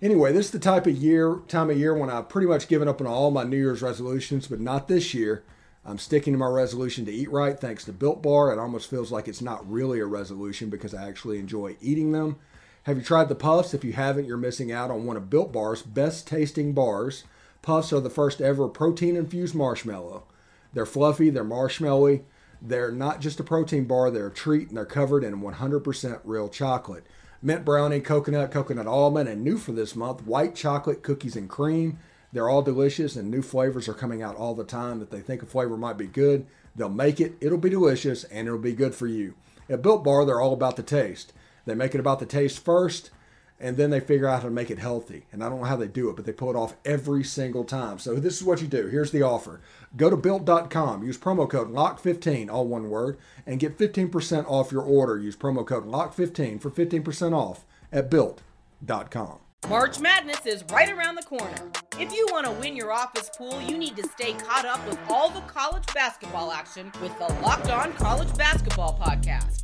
Anyway, 0.01 0.31
this 0.31 0.45
is 0.45 0.51
the 0.51 0.59
type 0.59 0.87
of 0.87 0.95
year, 0.95 1.41
time 1.49 1.69
of 1.69 1.77
year 1.77 1.93
when 1.93 2.09
I've 2.09 2.29
pretty 2.29 2.47
much 2.47 2.69
given 2.69 2.87
up 2.87 3.01
on 3.01 3.07
all 3.07 3.31
my 3.31 3.43
New 3.43 3.57
Year's 3.57 3.81
resolutions, 3.81 4.47
but 4.47 4.61
not 4.61 4.87
this 4.87 5.13
year. 5.13 5.43
I'm 5.83 5.97
sticking 5.97 6.31
to 6.33 6.39
my 6.39 6.47
resolution 6.47 7.05
to 7.05 7.11
eat 7.11 7.29
right 7.29 7.59
thanks 7.59 7.83
to 7.85 7.91
Built 7.91 8.21
Bar. 8.21 8.53
It 8.53 8.59
almost 8.59 8.89
feels 8.89 9.11
like 9.11 9.27
it's 9.27 9.41
not 9.41 9.69
really 9.69 9.99
a 9.99 10.05
resolution 10.05 10.69
because 10.69 10.93
I 10.93 11.05
actually 11.05 11.37
enjoy 11.37 11.75
eating 11.81 12.13
them. 12.13 12.37
Have 12.83 12.97
you 12.97 13.03
tried 13.03 13.27
the 13.27 13.35
Puffs? 13.35 13.73
If 13.73 13.83
you 13.83 13.91
haven't, 13.91 14.25
you're 14.25 14.37
missing 14.37 14.71
out 14.71 14.89
on 14.89 15.05
one 15.05 15.17
of 15.17 15.29
Built 15.29 15.51
Bar's 15.51 15.81
best 15.81 16.25
tasting 16.27 16.71
bars. 16.71 17.25
Puffs 17.61 17.91
are 17.91 17.99
the 17.99 18.09
first 18.09 18.39
ever 18.39 18.69
protein 18.69 19.17
infused 19.17 19.53
marshmallow. 19.53 20.23
They're 20.71 20.85
fluffy, 20.85 21.29
they're 21.29 21.43
marshmallowy. 21.43 22.21
They're 22.61 22.91
not 22.91 23.19
just 23.19 23.39
a 23.41 23.43
protein 23.43 23.83
bar, 23.83 24.11
they're 24.11 24.27
a 24.27 24.33
treat 24.33 24.69
and 24.69 24.77
they're 24.77 24.85
covered 24.85 25.25
in 25.25 25.41
100% 25.41 26.21
real 26.23 26.47
chocolate 26.47 27.05
mint 27.41 27.65
brownie, 27.65 28.01
coconut, 28.01 28.51
coconut 28.51 28.87
almond, 28.87 29.29
and 29.29 29.43
new 29.43 29.57
for 29.57 29.71
this 29.71 29.95
month, 29.95 30.25
white 30.25 30.55
chocolate 30.55 31.03
cookies 31.03 31.35
and 31.35 31.49
cream. 31.49 31.99
They're 32.31 32.49
all 32.49 32.61
delicious, 32.61 33.15
and 33.15 33.31
new 33.31 33.41
flavors 33.41 33.87
are 33.87 33.93
coming 33.93 34.21
out 34.21 34.35
all 34.35 34.53
the 34.53 34.63
time. 34.63 35.01
If 35.01 35.09
they 35.09 35.21
think 35.21 35.41
a 35.41 35.45
flavor 35.45 35.77
might 35.77 35.97
be 35.97 36.07
good, 36.07 36.45
they'll 36.75 36.89
make 36.89 37.19
it. 37.19 37.33
It'll 37.41 37.57
be 37.57 37.69
delicious, 37.69 38.23
and 38.25 38.47
it'll 38.47 38.59
be 38.59 38.73
good 38.73 38.93
for 38.93 39.07
you. 39.07 39.35
At 39.69 39.81
Built 39.81 40.03
Bar, 40.03 40.25
they're 40.25 40.41
all 40.41 40.53
about 40.53 40.75
the 40.75 40.83
taste. 40.83 41.33
They 41.65 41.75
make 41.75 41.93
it 41.93 41.99
about 41.99 42.19
the 42.19 42.25
taste 42.25 42.63
first, 42.63 43.11
and 43.59 43.77
then 43.77 43.89
they 43.89 43.99
figure 43.99 44.27
out 44.27 44.41
how 44.41 44.47
to 44.47 44.53
make 44.53 44.71
it 44.71 44.79
healthy. 44.79 45.25
And 45.31 45.43
I 45.43 45.49
don't 45.49 45.59
know 45.59 45.65
how 45.65 45.75
they 45.75 45.87
do 45.87 46.09
it, 46.09 46.15
but 46.15 46.25
they 46.25 46.31
pull 46.31 46.49
it 46.49 46.55
off 46.55 46.75
every 46.85 47.23
single 47.23 47.63
time. 47.63 47.99
So 47.99 48.15
this 48.15 48.37
is 48.37 48.43
what 48.43 48.61
you 48.61 48.67
do. 48.67 48.87
Here's 48.87 49.11
the 49.11 49.23
offer. 49.23 49.61
Go 49.97 50.09
to 50.09 50.17
built.com, 50.17 51.03
use 51.03 51.17
promo 51.17 51.49
code 51.49 51.71
LOCK15, 51.71 52.49
all 52.49 52.67
one 52.67 52.89
word, 52.89 53.17
and 53.45 53.59
get 53.59 53.77
15% 53.77 54.45
off 54.47 54.71
your 54.71 54.83
order. 54.83 55.17
Use 55.17 55.35
promo 55.35 55.65
code 55.65 55.85
LOCK15 55.85 56.61
for 56.61 56.69
15% 56.69 57.33
off 57.33 57.65
at 57.91 58.09
built.com. 58.09 59.39
March 59.67 59.99
Madness 59.99 60.45
is 60.45 60.63
right 60.71 60.89
around 60.89 61.15
the 61.15 61.23
corner. 61.23 61.69
If 61.99 62.13
you 62.13 62.27
want 62.31 62.45
to 62.45 62.51
win 62.53 62.77
your 62.77 62.93
office 62.93 63.29
pool, 63.37 63.61
you 63.61 63.77
need 63.77 63.97
to 63.97 64.07
stay 64.07 64.33
caught 64.33 64.65
up 64.65 64.85
with 64.87 64.97
all 65.09 65.29
the 65.29 65.41
college 65.41 65.85
basketball 65.93 66.51
action 66.51 66.91
with 67.01 67.17
the 67.19 67.27
Locked 67.41 67.69
On 67.69 67.91
College 67.93 68.33
Basketball 68.37 68.97
Podcast. 68.99 69.63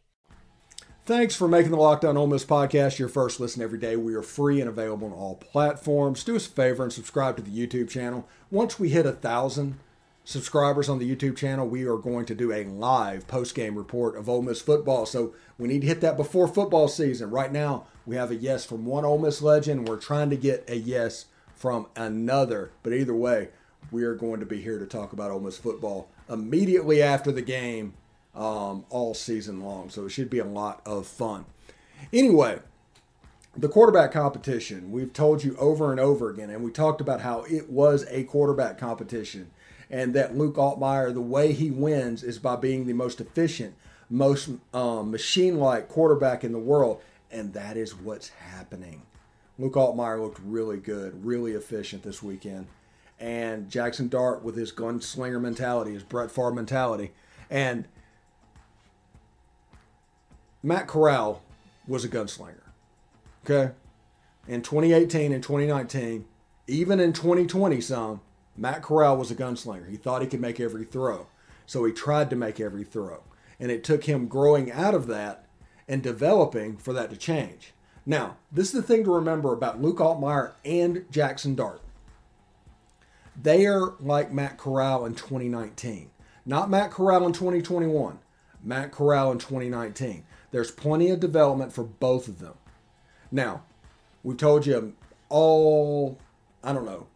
Thanks 1.11 1.35
for 1.35 1.49
making 1.49 1.71
the 1.71 1.77
Locked 1.77 2.05
On 2.05 2.15
Ole 2.15 2.25
Miss 2.25 2.45
podcast 2.45 2.97
your 2.97 3.09
first 3.09 3.41
listen 3.41 3.61
every 3.61 3.77
day. 3.77 3.97
We 3.97 4.13
are 4.13 4.21
free 4.21 4.61
and 4.61 4.69
available 4.69 5.07
on 5.07 5.13
all 5.13 5.35
platforms. 5.35 6.23
Do 6.23 6.37
us 6.37 6.47
a 6.47 6.49
favor 6.49 6.83
and 6.83 6.93
subscribe 6.93 7.35
to 7.35 7.41
the 7.41 7.51
YouTube 7.51 7.89
channel. 7.89 8.25
Once 8.49 8.79
we 8.79 8.87
hit 8.87 9.05
a 9.05 9.11
thousand 9.11 9.77
subscribers 10.23 10.87
on 10.87 10.99
the 10.99 11.15
YouTube 11.15 11.35
channel, 11.35 11.67
we 11.67 11.83
are 11.83 11.97
going 11.97 12.25
to 12.27 12.33
do 12.33 12.53
a 12.53 12.63
live 12.63 13.27
post-game 13.27 13.77
report 13.77 14.15
of 14.15 14.29
Ole 14.29 14.41
Miss 14.41 14.61
football. 14.61 15.05
So 15.05 15.33
we 15.57 15.67
need 15.67 15.81
to 15.81 15.87
hit 15.87 15.99
that 15.99 16.15
before 16.15 16.47
football 16.47 16.87
season. 16.87 17.29
Right 17.29 17.51
now, 17.51 17.87
we 18.05 18.15
have 18.15 18.31
a 18.31 18.35
yes 18.35 18.63
from 18.63 18.85
one 18.85 19.03
Ole 19.03 19.19
Miss 19.19 19.41
legend. 19.41 19.89
We're 19.89 19.97
trying 19.97 20.29
to 20.29 20.37
get 20.37 20.63
a 20.69 20.77
yes 20.77 21.25
from 21.53 21.87
another. 21.93 22.71
But 22.83 22.93
either 22.93 23.13
way, 23.13 23.49
we 23.91 24.03
are 24.03 24.15
going 24.15 24.39
to 24.39 24.45
be 24.45 24.61
here 24.61 24.79
to 24.79 24.85
talk 24.85 25.11
about 25.11 25.31
Ole 25.31 25.41
Miss 25.41 25.57
football 25.57 26.09
immediately 26.29 27.01
after 27.01 27.33
the 27.33 27.41
game 27.41 27.95
um, 28.35 28.85
all 28.89 29.13
season 29.13 29.61
long. 29.61 29.89
So 29.89 30.05
it 30.05 30.09
should 30.09 30.29
be 30.29 30.39
a 30.39 30.45
lot 30.45 30.81
of 30.85 31.07
fun. 31.07 31.45
Anyway, 32.11 32.59
the 33.55 33.69
quarterback 33.69 34.11
competition, 34.11 34.91
we've 34.91 35.13
told 35.13 35.43
you 35.43 35.55
over 35.57 35.91
and 35.91 35.99
over 35.99 36.29
again, 36.29 36.49
and 36.49 36.63
we 36.63 36.71
talked 36.71 37.01
about 37.01 37.21
how 37.21 37.41
it 37.43 37.69
was 37.69 38.05
a 38.09 38.23
quarterback 38.23 38.77
competition 38.77 39.51
and 39.91 40.13
that 40.13 40.37
Luke 40.37 40.55
Altmyer, 40.55 41.13
the 41.13 41.21
way 41.21 41.51
he 41.51 41.69
wins 41.69 42.23
is 42.23 42.39
by 42.39 42.55
being 42.55 42.85
the 42.85 42.93
most 42.93 43.19
efficient, 43.19 43.75
most 44.09 44.49
um, 44.73 45.11
machine 45.11 45.59
like 45.59 45.89
quarterback 45.89 46.45
in 46.45 46.53
the 46.53 46.59
world. 46.59 47.01
And 47.29 47.53
that 47.53 47.75
is 47.75 47.93
what's 47.93 48.29
happening. 48.29 49.03
Luke 49.59 49.73
Altmyer 49.73 50.21
looked 50.21 50.39
really 50.43 50.77
good, 50.77 51.25
really 51.25 51.51
efficient 51.51 52.03
this 52.03 52.23
weekend. 52.23 52.67
And 53.19 53.69
Jaxson 53.69 54.09
Dart 54.09 54.43
with 54.43 54.55
his 54.55 54.71
gunslinger 54.71 55.41
mentality, 55.41 55.93
his 55.93 56.03
Brett 56.03 56.31
Favre 56.31 56.51
mentality. 56.51 57.11
And 57.49 57.85
Matt 60.63 60.87
Corral 60.87 61.41
was 61.87 62.05
a 62.05 62.09
gunslinger. 62.09 62.69
Okay? 63.43 63.73
In 64.47 64.61
2018 64.61 65.31
and 65.31 65.43
2019, 65.43 66.25
even 66.67 66.99
in 66.99 67.13
2020 67.13 67.81
some, 67.81 68.21
Matt 68.55 68.81
Corral 68.83 69.17
was 69.17 69.31
a 69.31 69.35
gunslinger. 69.35 69.89
He 69.89 69.97
thought 69.97 70.21
he 70.21 70.27
could 70.27 70.41
make 70.41 70.59
every 70.59 70.85
throw. 70.85 71.27
So 71.65 71.85
he 71.85 71.91
tried 71.91 72.29
to 72.29 72.35
make 72.35 72.59
every 72.59 72.83
throw. 72.83 73.23
And 73.59 73.71
it 73.71 73.83
took 73.83 74.05
him 74.05 74.27
growing 74.27 74.71
out 74.71 74.93
of 74.93 75.07
that 75.07 75.45
and 75.87 76.03
developing 76.03 76.77
for 76.77 76.93
that 76.93 77.09
to 77.09 77.17
change. 77.17 77.73
Now, 78.05 78.37
this 78.51 78.67
is 78.67 78.73
the 78.73 78.81
thing 78.81 79.03
to 79.03 79.13
remember 79.13 79.53
about 79.53 79.81
Luke 79.81 79.97
Altmyer 79.97 80.53
and 80.65 81.05
Jaxson 81.11 81.55
Dart. 81.55 81.81
They 83.39 83.65
are 83.65 83.93
like 83.99 84.31
Matt 84.31 84.57
Corral 84.57 85.05
in 85.05 85.15
2019. 85.15 86.09
Not 86.45 86.69
Matt 86.69 86.91
Corral 86.91 87.25
in 87.25 87.33
2021. 87.33 88.19
Matt 88.63 88.91
Corral 88.91 89.31
in 89.31 89.37
2019. 89.37 90.23
There's 90.51 90.71
plenty 90.71 91.09
of 91.09 91.19
development 91.19 91.73
for 91.73 91.83
both 91.83 92.27
of 92.27 92.39
them. 92.39 92.53
Now, 93.31 93.63
we've 94.23 94.37
told 94.37 94.65
you 94.65 94.93
all, 95.29 96.19
I 96.63 96.73
don't 96.73 96.85
know, 96.85 97.07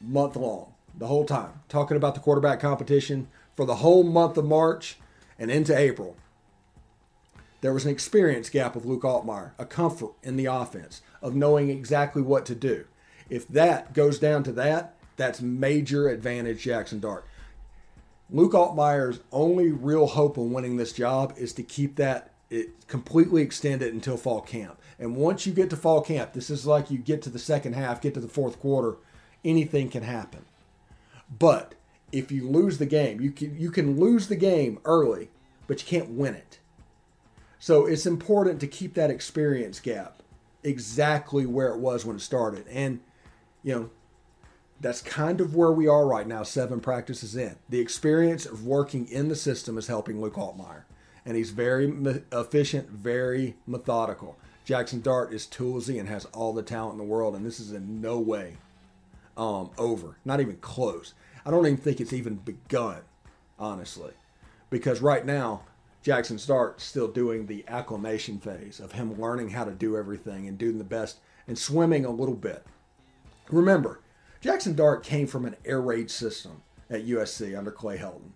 month 0.00 0.36
long, 0.36 0.74
the 0.96 1.06
whole 1.06 1.24
time, 1.24 1.60
talking 1.68 1.96
about 1.96 2.14
the 2.14 2.20
quarterback 2.20 2.60
competition 2.60 3.28
for 3.54 3.64
the 3.64 3.76
whole 3.76 4.02
month 4.02 4.36
of 4.36 4.44
March 4.44 4.98
and 5.38 5.50
into 5.50 5.76
April. 5.76 6.16
There 7.60 7.72
was 7.72 7.84
an 7.84 7.92
experience 7.92 8.50
gap 8.50 8.74
with 8.74 8.84
Luke 8.84 9.02
Altmyer, 9.02 9.52
a 9.56 9.64
comfort 9.64 10.14
in 10.24 10.36
the 10.36 10.46
offense 10.46 11.00
of 11.22 11.36
knowing 11.36 11.70
exactly 11.70 12.20
what 12.20 12.44
to 12.46 12.56
do. 12.56 12.86
If 13.30 13.46
that 13.48 13.94
goes 13.94 14.18
down 14.18 14.42
to 14.44 14.52
that, 14.54 14.96
that's 15.16 15.40
major 15.40 16.08
advantage 16.08 16.64
Jaxson 16.64 17.00
Dart. 17.00 17.24
Luke 18.28 18.52
Altmyer's 18.52 19.20
only 19.30 19.70
real 19.70 20.06
hope 20.06 20.36
of 20.36 20.44
winning 20.44 20.76
this 20.76 20.92
job 20.92 21.34
is 21.36 21.52
to 21.52 21.62
keep 21.62 21.96
that 21.96 22.31
it 22.52 22.86
completely 22.86 23.40
extended 23.40 23.94
until 23.94 24.18
fall 24.18 24.42
camp. 24.42 24.78
And 24.98 25.16
once 25.16 25.46
you 25.46 25.54
get 25.54 25.70
to 25.70 25.76
fall 25.76 26.02
camp, 26.02 26.34
this 26.34 26.50
is 26.50 26.66
like 26.66 26.90
you 26.90 26.98
get 26.98 27.22
to 27.22 27.30
the 27.30 27.38
second 27.38 27.72
half, 27.72 28.02
get 28.02 28.12
to 28.14 28.20
the 28.20 28.28
fourth 28.28 28.60
quarter, 28.60 28.98
anything 29.42 29.88
can 29.88 30.02
happen. 30.02 30.44
But 31.36 31.74
if 32.12 32.30
you 32.30 32.46
lose 32.46 32.76
the 32.76 32.86
game, 32.86 33.20
you 33.22 33.32
can 33.32 33.58
you 33.58 33.70
can 33.70 33.98
lose 33.98 34.28
the 34.28 34.36
game 34.36 34.78
early, 34.84 35.30
but 35.66 35.80
you 35.80 35.88
can't 35.88 36.10
win 36.10 36.34
it. 36.34 36.58
So 37.58 37.86
it's 37.86 38.04
important 38.04 38.60
to 38.60 38.66
keep 38.66 38.94
that 38.94 39.10
experience 39.10 39.80
gap 39.80 40.22
exactly 40.62 41.46
where 41.46 41.68
it 41.68 41.78
was 41.78 42.04
when 42.04 42.16
it 42.16 42.20
started. 42.20 42.66
And 42.68 43.00
you 43.62 43.74
know, 43.74 43.90
that's 44.78 45.00
kind 45.00 45.40
of 45.40 45.54
where 45.54 45.72
we 45.72 45.88
are 45.88 46.06
right 46.06 46.26
now, 46.26 46.42
seven 46.42 46.80
practices 46.80 47.34
in. 47.34 47.56
The 47.70 47.80
experience 47.80 48.44
of 48.44 48.66
working 48.66 49.08
in 49.08 49.28
the 49.28 49.36
system 49.36 49.78
is 49.78 49.86
helping 49.86 50.20
Luke 50.20 50.34
Altmyer. 50.34 50.82
And 51.24 51.36
he's 51.36 51.50
very 51.50 51.92
efficient, 52.32 52.88
very 52.90 53.54
methodical. 53.66 54.36
Jaxson 54.66 55.02
Dart 55.02 55.32
is 55.32 55.46
toolsy 55.46 55.98
and 55.98 56.08
has 56.08 56.24
all 56.26 56.52
the 56.52 56.62
talent 56.62 56.92
in 56.92 56.98
the 56.98 57.04
world, 57.04 57.34
and 57.34 57.44
this 57.44 57.60
is 57.60 57.72
in 57.72 58.00
no 58.00 58.18
way 58.18 58.56
um, 59.36 59.70
over. 59.78 60.16
Not 60.24 60.40
even 60.40 60.56
close. 60.56 61.14
I 61.44 61.50
don't 61.50 61.66
even 61.66 61.78
think 61.78 62.00
it's 62.00 62.12
even 62.12 62.36
begun, 62.36 63.00
honestly, 63.58 64.12
because 64.70 65.00
right 65.00 65.24
now 65.24 65.62
Jaxson 66.04 66.44
Dart's 66.44 66.84
still 66.84 67.08
doing 67.08 67.46
the 67.46 67.64
acclimation 67.68 68.38
phase 68.38 68.80
of 68.80 68.92
him 68.92 69.20
learning 69.20 69.50
how 69.50 69.64
to 69.64 69.72
do 69.72 69.96
everything 69.96 70.46
and 70.48 70.58
doing 70.58 70.78
the 70.78 70.84
best 70.84 71.18
and 71.46 71.58
swimming 71.58 72.04
a 72.04 72.10
little 72.10 72.34
bit. 72.34 72.64
Remember, 73.50 74.00
Jaxson 74.42 74.74
Dart 74.74 75.04
came 75.04 75.26
from 75.26 75.44
an 75.44 75.56
air 75.64 75.80
raid 75.80 76.10
system 76.10 76.62
at 76.90 77.06
USC 77.06 77.56
under 77.56 77.70
Clay 77.70 77.98
Helton, 77.98 78.32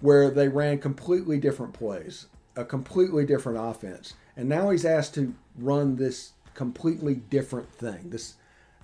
where 0.00 0.30
they 0.30 0.48
ran 0.48 0.78
completely 0.78 1.38
different 1.38 1.72
plays, 1.72 2.26
a 2.56 2.64
completely 2.64 3.24
different 3.24 3.58
offense, 3.60 4.14
and 4.36 4.48
now 4.48 4.70
he's 4.70 4.84
asked 4.84 5.14
to 5.14 5.34
run 5.56 5.96
this 5.96 6.32
completely 6.54 7.14
different 7.14 7.72
thing. 7.72 8.10
This 8.10 8.34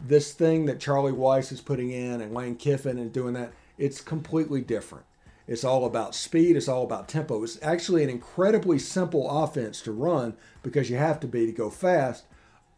this 0.00 0.33
thing 0.33 0.66
that 0.66 0.80
Charlie 0.80 1.12
Weis 1.12 1.52
is 1.52 1.61
putting 1.61 1.90
in 1.90 2.21
and 2.21 2.35
Lane 2.35 2.56
Kiffin 2.56 2.99
and 2.99 3.12
doing 3.12 3.35
that, 3.35 3.52
it's 3.78 4.00
completely 4.00 4.61
different. 4.61 5.06
It's 5.47 5.64
all 5.64 5.85
about 5.85 6.14
speed, 6.14 6.56
it's 6.56 6.68
all 6.68 6.85
about 6.85 7.09
tempo. 7.09 7.42
It's 7.42 7.59
actually 7.62 8.02
an 8.02 8.11
incredibly 8.11 8.78
simple 8.78 9.28
offense 9.28 9.83
to 9.83 9.92
run 9.92 10.37
because 10.62 10.88
you 10.88 10.97
have 10.97 11.21
to 11.21 11.28
be 11.28 11.47
to 11.47 11.52
go 11.52 11.71
fast, 11.71 12.25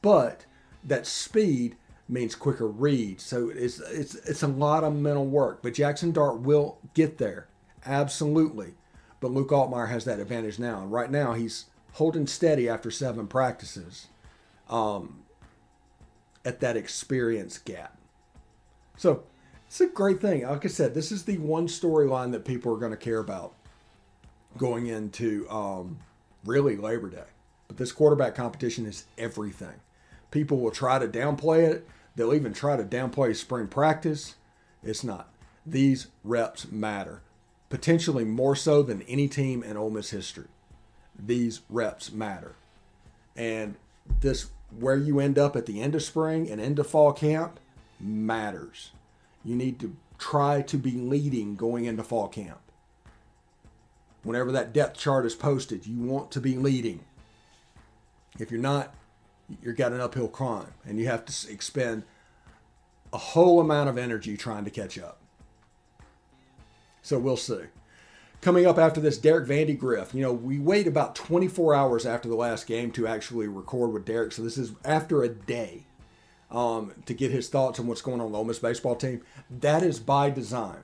but 0.02 0.46
that 0.84 1.06
speed 1.06 1.76
means 2.08 2.34
quicker 2.34 2.66
reads. 2.66 3.22
So 3.22 3.50
it's 3.50 3.80
it's 3.80 4.14
it's 4.14 4.42
a 4.42 4.48
lot 4.48 4.84
of 4.84 4.94
mental 4.94 5.26
work, 5.26 5.62
but 5.62 5.74
Jaxson 5.74 6.12
Dart 6.12 6.40
will 6.40 6.78
get 6.94 7.18
there. 7.18 7.48
Absolutely. 7.86 8.74
But 9.20 9.30
Luke 9.30 9.50
Altmyer 9.50 9.88
has 9.88 10.04
that 10.04 10.20
advantage 10.20 10.58
now. 10.58 10.82
And 10.82 10.92
right 10.92 11.10
now 11.10 11.32
he's 11.32 11.66
holding 11.92 12.26
steady 12.26 12.68
after 12.68 12.90
seven 12.90 13.26
practices. 13.26 14.08
Um, 14.68 15.22
at 16.46 16.60
that 16.60 16.76
experience 16.76 17.58
gap. 17.58 17.98
So 18.96 19.24
it's 19.66 19.80
a 19.80 19.88
great 19.88 20.20
thing. 20.20 20.46
Like 20.46 20.64
I 20.64 20.68
said, 20.68 20.94
this 20.94 21.10
is 21.10 21.24
the 21.24 21.38
one 21.38 21.66
storyline 21.66 22.30
that 22.32 22.44
people 22.44 22.72
are 22.72 22.78
going 22.78 22.92
to 22.92 22.96
care 22.96 23.18
about 23.18 23.52
going 24.56 24.86
into 24.86 25.46
um, 25.50 25.98
really 26.44 26.76
Labor 26.76 27.10
Day. 27.10 27.24
But 27.66 27.76
this 27.76 27.92
quarterback 27.92 28.36
competition 28.36 28.86
is 28.86 29.04
everything. 29.18 29.74
People 30.30 30.60
will 30.60 30.70
try 30.70 30.98
to 31.00 31.08
downplay 31.08 31.68
it. 31.68 31.86
They'll 32.14 32.32
even 32.32 32.54
try 32.54 32.76
to 32.76 32.84
downplay 32.84 33.34
spring 33.34 33.66
practice. 33.66 34.36
It's 34.82 35.02
not. 35.02 35.28
These 35.66 36.06
reps 36.22 36.70
matter, 36.70 37.22
potentially 37.68 38.24
more 38.24 38.56
so 38.56 38.82
than 38.82 39.02
any 39.02 39.28
team 39.28 39.62
in 39.62 39.76
Ole 39.76 39.90
Miss 39.90 40.10
history. 40.10 40.48
These 41.18 41.62
reps 41.68 42.12
matter. 42.12 42.54
And 43.34 43.76
this 44.20 44.50
where 44.78 44.96
you 44.96 45.20
end 45.20 45.38
up 45.38 45.56
at 45.56 45.66
the 45.66 45.80
end 45.80 45.94
of 45.94 46.02
spring 46.02 46.50
and 46.50 46.60
into 46.60 46.84
fall 46.84 47.12
camp 47.12 47.60
matters. 48.00 48.90
You 49.44 49.54
need 49.54 49.78
to 49.80 49.96
try 50.18 50.62
to 50.62 50.76
be 50.76 50.92
leading 50.92 51.56
going 51.56 51.84
into 51.84 52.02
fall 52.02 52.28
camp. 52.28 52.58
Whenever 54.22 54.50
that 54.52 54.72
depth 54.72 54.98
chart 54.98 55.24
is 55.24 55.34
posted, 55.34 55.86
you 55.86 55.98
want 55.98 56.30
to 56.32 56.40
be 56.40 56.56
leading. 56.56 57.00
If 58.38 58.50
you're 58.50 58.60
not, 58.60 58.94
you've 59.62 59.76
got 59.76 59.92
an 59.92 60.00
uphill 60.00 60.28
climb 60.28 60.74
and 60.84 60.98
you 60.98 61.06
have 61.06 61.24
to 61.26 61.52
expend 61.52 62.02
a 63.12 63.18
whole 63.18 63.60
amount 63.60 63.88
of 63.88 63.96
energy 63.96 64.36
trying 64.36 64.64
to 64.64 64.70
catch 64.70 64.98
up. 64.98 65.18
So 67.06 67.20
we'll 67.20 67.36
see. 67.36 67.60
Coming 68.40 68.66
up 68.66 68.78
after 68.78 69.00
this, 69.00 69.16
Derek 69.16 69.46
Vandegrift. 69.46 70.12
You 70.12 70.22
know, 70.22 70.32
we 70.32 70.58
wait 70.58 70.88
about 70.88 71.14
24 71.14 71.72
hours 71.72 72.04
after 72.04 72.28
the 72.28 72.34
last 72.34 72.66
game 72.66 72.90
to 72.92 73.06
actually 73.06 73.46
record 73.46 73.92
with 73.92 74.04
Derek. 74.04 74.32
So 74.32 74.42
this 74.42 74.58
is 74.58 74.72
after 74.84 75.22
a 75.22 75.28
day 75.28 75.84
um, 76.50 76.92
to 77.06 77.14
get 77.14 77.30
his 77.30 77.48
thoughts 77.48 77.78
on 77.78 77.86
what's 77.86 78.02
going 78.02 78.20
on 78.20 78.26
with 78.26 78.32
the 78.32 78.38
Ole 78.38 78.44
Miss 78.44 78.58
baseball 78.58 78.96
team. 78.96 79.22
That 79.48 79.84
is 79.84 80.00
by 80.00 80.30
design. 80.30 80.80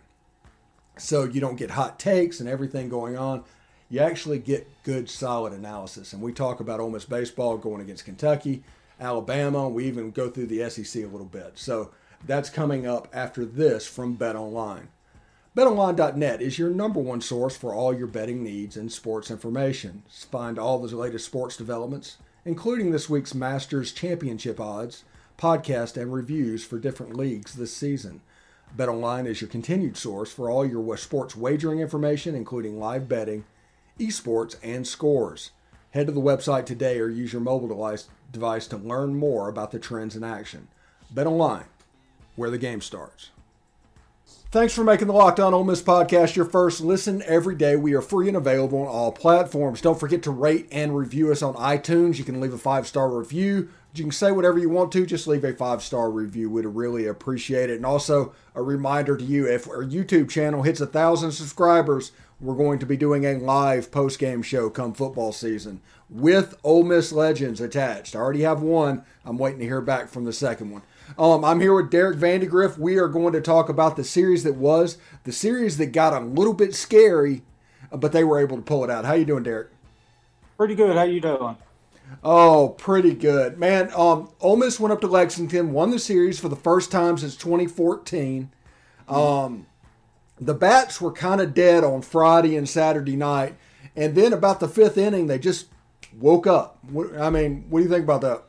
So 0.96 1.24
you 1.24 1.40
don't 1.40 1.56
get 1.56 1.72
hot 1.72 1.98
takes 1.98 2.38
and 2.38 2.48
everything 2.48 2.88
going 2.88 3.18
on. 3.18 3.42
You 3.90 3.98
actually 3.98 4.38
get 4.38 4.68
good, 4.84 5.10
solid 5.10 5.52
analysis. 5.52 6.12
And 6.12 6.22
we 6.22 6.32
talk 6.32 6.60
about 6.60 6.78
Ole 6.78 6.90
Miss 6.90 7.04
baseball 7.04 7.58
going 7.58 7.80
against 7.80 8.04
Kentucky, 8.04 8.62
Alabama. 9.00 9.68
We 9.68 9.86
even 9.86 10.12
go 10.12 10.30
through 10.30 10.46
the 10.46 10.70
SEC 10.70 11.02
a 11.02 11.08
little 11.08 11.26
bit. 11.26 11.54
So 11.56 11.90
that's 12.24 12.48
coming 12.48 12.86
up 12.86 13.08
after 13.12 13.44
this 13.44 13.88
from 13.88 14.14
Bet 14.14 14.36
Online. 14.36 14.86
BetOnline.net 15.54 16.40
is 16.40 16.58
your 16.58 16.70
number 16.70 16.98
one 16.98 17.20
source 17.20 17.58
for 17.58 17.74
all 17.74 17.92
your 17.92 18.06
betting 18.06 18.42
needs 18.42 18.74
and 18.74 18.90
sports 18.90 19.30
information. 19.30 20.02
Find 20.08 20.58
all 20.58 20.78
the 20.78 20.96
latest 20.96 21.26
sports 21.26 21.58
developments, 21.58 22.16
including 22.46 22.90
this 22.90 23.10
week's 23.10 23.34
Masters 23.34 23.92
Championship 23.92 24.58
odds, 24.58 25.04
podcast, 25.36 26.00
and 26.00 26.10
reviews 26.10 26.64
for 26.64 26.78
different 26.78 27.18
leagues 27.18 27.52
this 27.52 27.76
season. 27.76 28.22
BetOnline 28.78 29.26
is 29.26 29.42
your 29.42 29.50
continued 29.50 29.98
source 29.98 30.32
for 30.32 30.48
all 30.48 30.64
your 30.64 30.96
sports 30.96 31.36
wagering 31.36 31.80
information, 31.80 32.34
including 32.34 32.78
live 32.78 33.06
betting, 33.06 33.44
esports, 34.00 34.56
and 34.62 34.86
scores. 34.86 35.50
Head 35.90 36.06
to 36.06 36.14
the 36.14 36.20
website 36.22 36.64
today 36.64 36.98
or 36.98 37.10
use 37.10 37.34
your 37.34 37.42
mobile 37.42 37.68
device, 37.68 38.08
device 38.32 38.66
to 38.68 38.78
learn 38.78 39.16
more 39.16 39.50
about 39.50 39.70
the 39.70 39.78
trends 39.78 40.16
in 40.16 40.24
action. 40.24 40.68
BetOnline, 41.14 41.66
where 42.36 42.48
the 42.48 42.56
game 42.56 42.80
starts. 42.80 43.28
Thanks 44.52 44.74
for 44.74 44.84
making 44.84 45.06
the 45.06 45.14
Locked 45.14 45.40
On 45.40 45.54
Ole 45.54 45.64
Miss 45.64 45.80
podcast 45.80 46.36
your 46.36 46.44
first 46.44 46.82
listen 46.82 47.22
every 47.26 47.54
day. 47.54 47.74
We 47.74 47.94
are 47.94 48.02
free 48.02 48.28
and 48.28 48.36
available 48.36 48.80
on 48.80 48.86
all 48.86 49.10
platforms. 49.10 49.80
Don't 49.80 49.98
forget 49.98 50.22
to 50.24 50.30
rate 50.30 50.68
and 50.70 50.94
review 50.94 51.32
us 51.32 51.40
on 51.40 51.54
iTunes. 51.54 52.18
You 52.18 52.24
can 52.24 52.38
leave 52.38 52.52
a 52.52 52.58
five 52.58 52.86
star 52.86 53.08
review. 53.08 53.70
You 53.94 54.04
can 54.04 54.12
say 54.12 54.30
whatever 54.30 54.58
you 54.58 54.68
want 54.68 54.92
to, 54.92 55.06
just 55.06 55.26
leave 55.26 55.44
a 55.44 55.54
five 55.54 55.82
star 55.82 56.10
review. 56.10 56.50
We'd 56.50 56.66
really 56.66 57.06
appreciate 57.06 57.70
it. 57.70 57.76
And 57.76 57.86
also, 57.86 58.34
a 58.54 58.62
reminder 58.62 59.16
to 59.16 59.24
you 59.24 59.46
if 59.46 59.66
our 59.68 59.84
YouTube 59.84 60.28
channel 60.28 60.62
hits 60.62 60.80
a 60.82 60.86
thousand 60.86 61.32
subscribers, 61.32 62.12
we're 62.38 62.54
going 62.54 62.78
to 62.80 62.86
be 62.86 62.96
doing 62.96 63.24
a 63.24 63.38
live 63.38 63.90
post 63.90 64.18
game 64.18 64.42
show 64.42 64.68
come 64.68 64.92
football 64.92 65.32
season 65.32 65.80
with 66.10 66.54
Ole 66.62 66.82
Miss 66.82 67.12
legends 67.12 67.60
attached. 67.60 68.14
I 68.14 68.18
already 68.18 68.42
have 68.42 68.60
one. 68.60 69.04
I'm 69.24 69.38
waiting 69.38 69.60
to 69.60 69.64
hear 69.64 69.80
back 69.80 70.08
from 70.08 70.24
the 70.24 70.32
second 70.32 70.70
one. 70.70 70.82
Um, 71.18 71.44
I'm 71.44 71.60
here 71.60 71.74
with 71.74 71.90
Derek 71.90 72.16
Vandegrift. 72.16 72.78
We 72.78 72.96
are 72.98 73.08
going 73.08 73.32
to 73.32 73.40
talk 73.40 73.68
about 73.68 73.96
the 73.96 74.04
series 74.04 74.44
that 74.44 74.54
was, 74.54 74.98
the 75.24 75.32
series 75.32 75.76
that 75.78 75.86
got 75.86 76.14
a 76.14 76.24
little 76.24 76.54
bit 76.54 76.74
scary, 76.74 77.42
but 77.90 78.12
they 78.12 78.24
were 78.24 78.38
able 78.40 78.56
to 78.56 78.62
pull 78.62 78.84
it 78.84 78.90
out. 78.90 79.04
How 79.04 79.14
you 79.14 79.24
doing, 79.24 79.42
Derek? 79.42 79.68
Pretty 80.56 80.74
good. 80.74 80.96
How 80.96 81.02
you 81.02 81.20
doing? 81.20 81.56
Oh, 82.22 82.70
pretty 82.78 83.14
good, 83.14 83.58
man. 83.58 83.90
Um, 83.96 84.30
Ole 84.40 84.56
Miss 84.56 84.78
went 84.78 84.92
up 84.92 85.00
to 85.00 85.06
Lexington, 85.06 85.72
won 85.72 85.90
the 85.90 85.98
series 85.98 86.38
for 86.38 86.48
the 86.48 86.56
first 86.56 86.92
time 86.92 87.16
since 87.18 87.36
2014. 87.36 88.50
Um, 89.08 89.66
the 90.40 90.54
bats 90.54 91.00
were 91.00 91.12
kind 91.12 91.40
of 91.40 91.54
dead 91.54 91.84
on 91.84 92.02
Friday 92.02 92.56
and 92.56 92.68
Saturday 92.68 93.16
night, 93.16 93.54
and 93.96 94.14
then 94.14 94.32
about 94.32 94.60
the 94.60 94.68
fifth 94.68 94.98
inning, 94.98 95.26
they 95.26 95.38
just 95.38 95.66
woke 96.18 96.46
up. 96.46 96.78
I 97.18 97.30
mean, 97.30 97.64
what 97.68 97.80
do 97.80 97.84
you 97.84 97.90
think 97.90 98.04
about 98.04 98.20
that? 98.20 98.42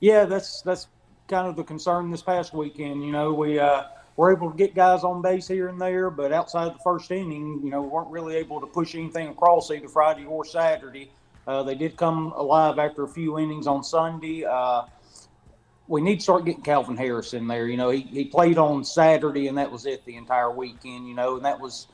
Yeah, 0.00 0.24
that's 0.24 0.62
that's 0.62 0.88
kind 1.28 1.46
of 1.48 1.56
the 1.56 1.64
concern 1.64 2.10
this 2.10 2.22
past 2.22 2.54
weekend. 2.54 3.04
You 3.04 3.12
know, 3.12 3.32
we 3.32 3.58
uh, 3.58 3.84
were 4.16 4.32
able 4.32 4.50
to 4.50 4.56
get 4.56 4.74
guys 4.74 5.04
on 5.04 5.22
base 5.22 5.48
here 5.48 5.68
and 5.68 5.80
there, 5.80 6.10
but 6.10 6.32
outside 6.32 6.66
of 6.66 6.74
the 6.74 6.82
first 6.82 7.10
inning, 7.10 7.60
you 7.62 7.70
know, 7.70 7.82
we 7.82 7.88
weren't 7.88 8.10
really 8.10 8.36
able 8.36 8.60
to 8.60 8.66
push 8.66 8.94
anything 8.94 9.28
across 9.28 9.70
either 9.70 9.88
Friday 9.88 10.24
or 10.24 10.44
Saturday. 10.44 11.10
Uh, 11.46 11.62
they 11.62 11.74
did 11.74 11.96
come 11.96 12.32
alive 12.32 12.78
after 12.78 13.04
a 13.04 13.08
few 13.08 13.38
innings 13.38 13.66
on 13.66 13.84
Sunday. 13.84 14.44
Uh, 14.44 14.82
we 15.88 16.00
need 16.00 16.16
to 16.16 16.22
start 16.22 16.44
getting 16.44 16.62
Calvin 16.62 16.96
Harris 16.96 17.34
in 17.34 17.46
there. 17.46 17.68
You 17.68 17.76
know, 17.76 17.90
he, 17.90 18.00
he 18.00 18.24
played 18.24 18.58
on 18.58 18.84
Saturday, 18.84 19.46
and 19.46 19.56
that 19.58 19.70
was 19.70 19.86
it 19.86 20.04
the 20.04 20.16
entire 20.16 20.50
weekend, 20.50 21.08
you 21.08 21.14
know, 21.14 21.36
and 21.36 21.44
that 21.44 21.60
was 21.60 21.86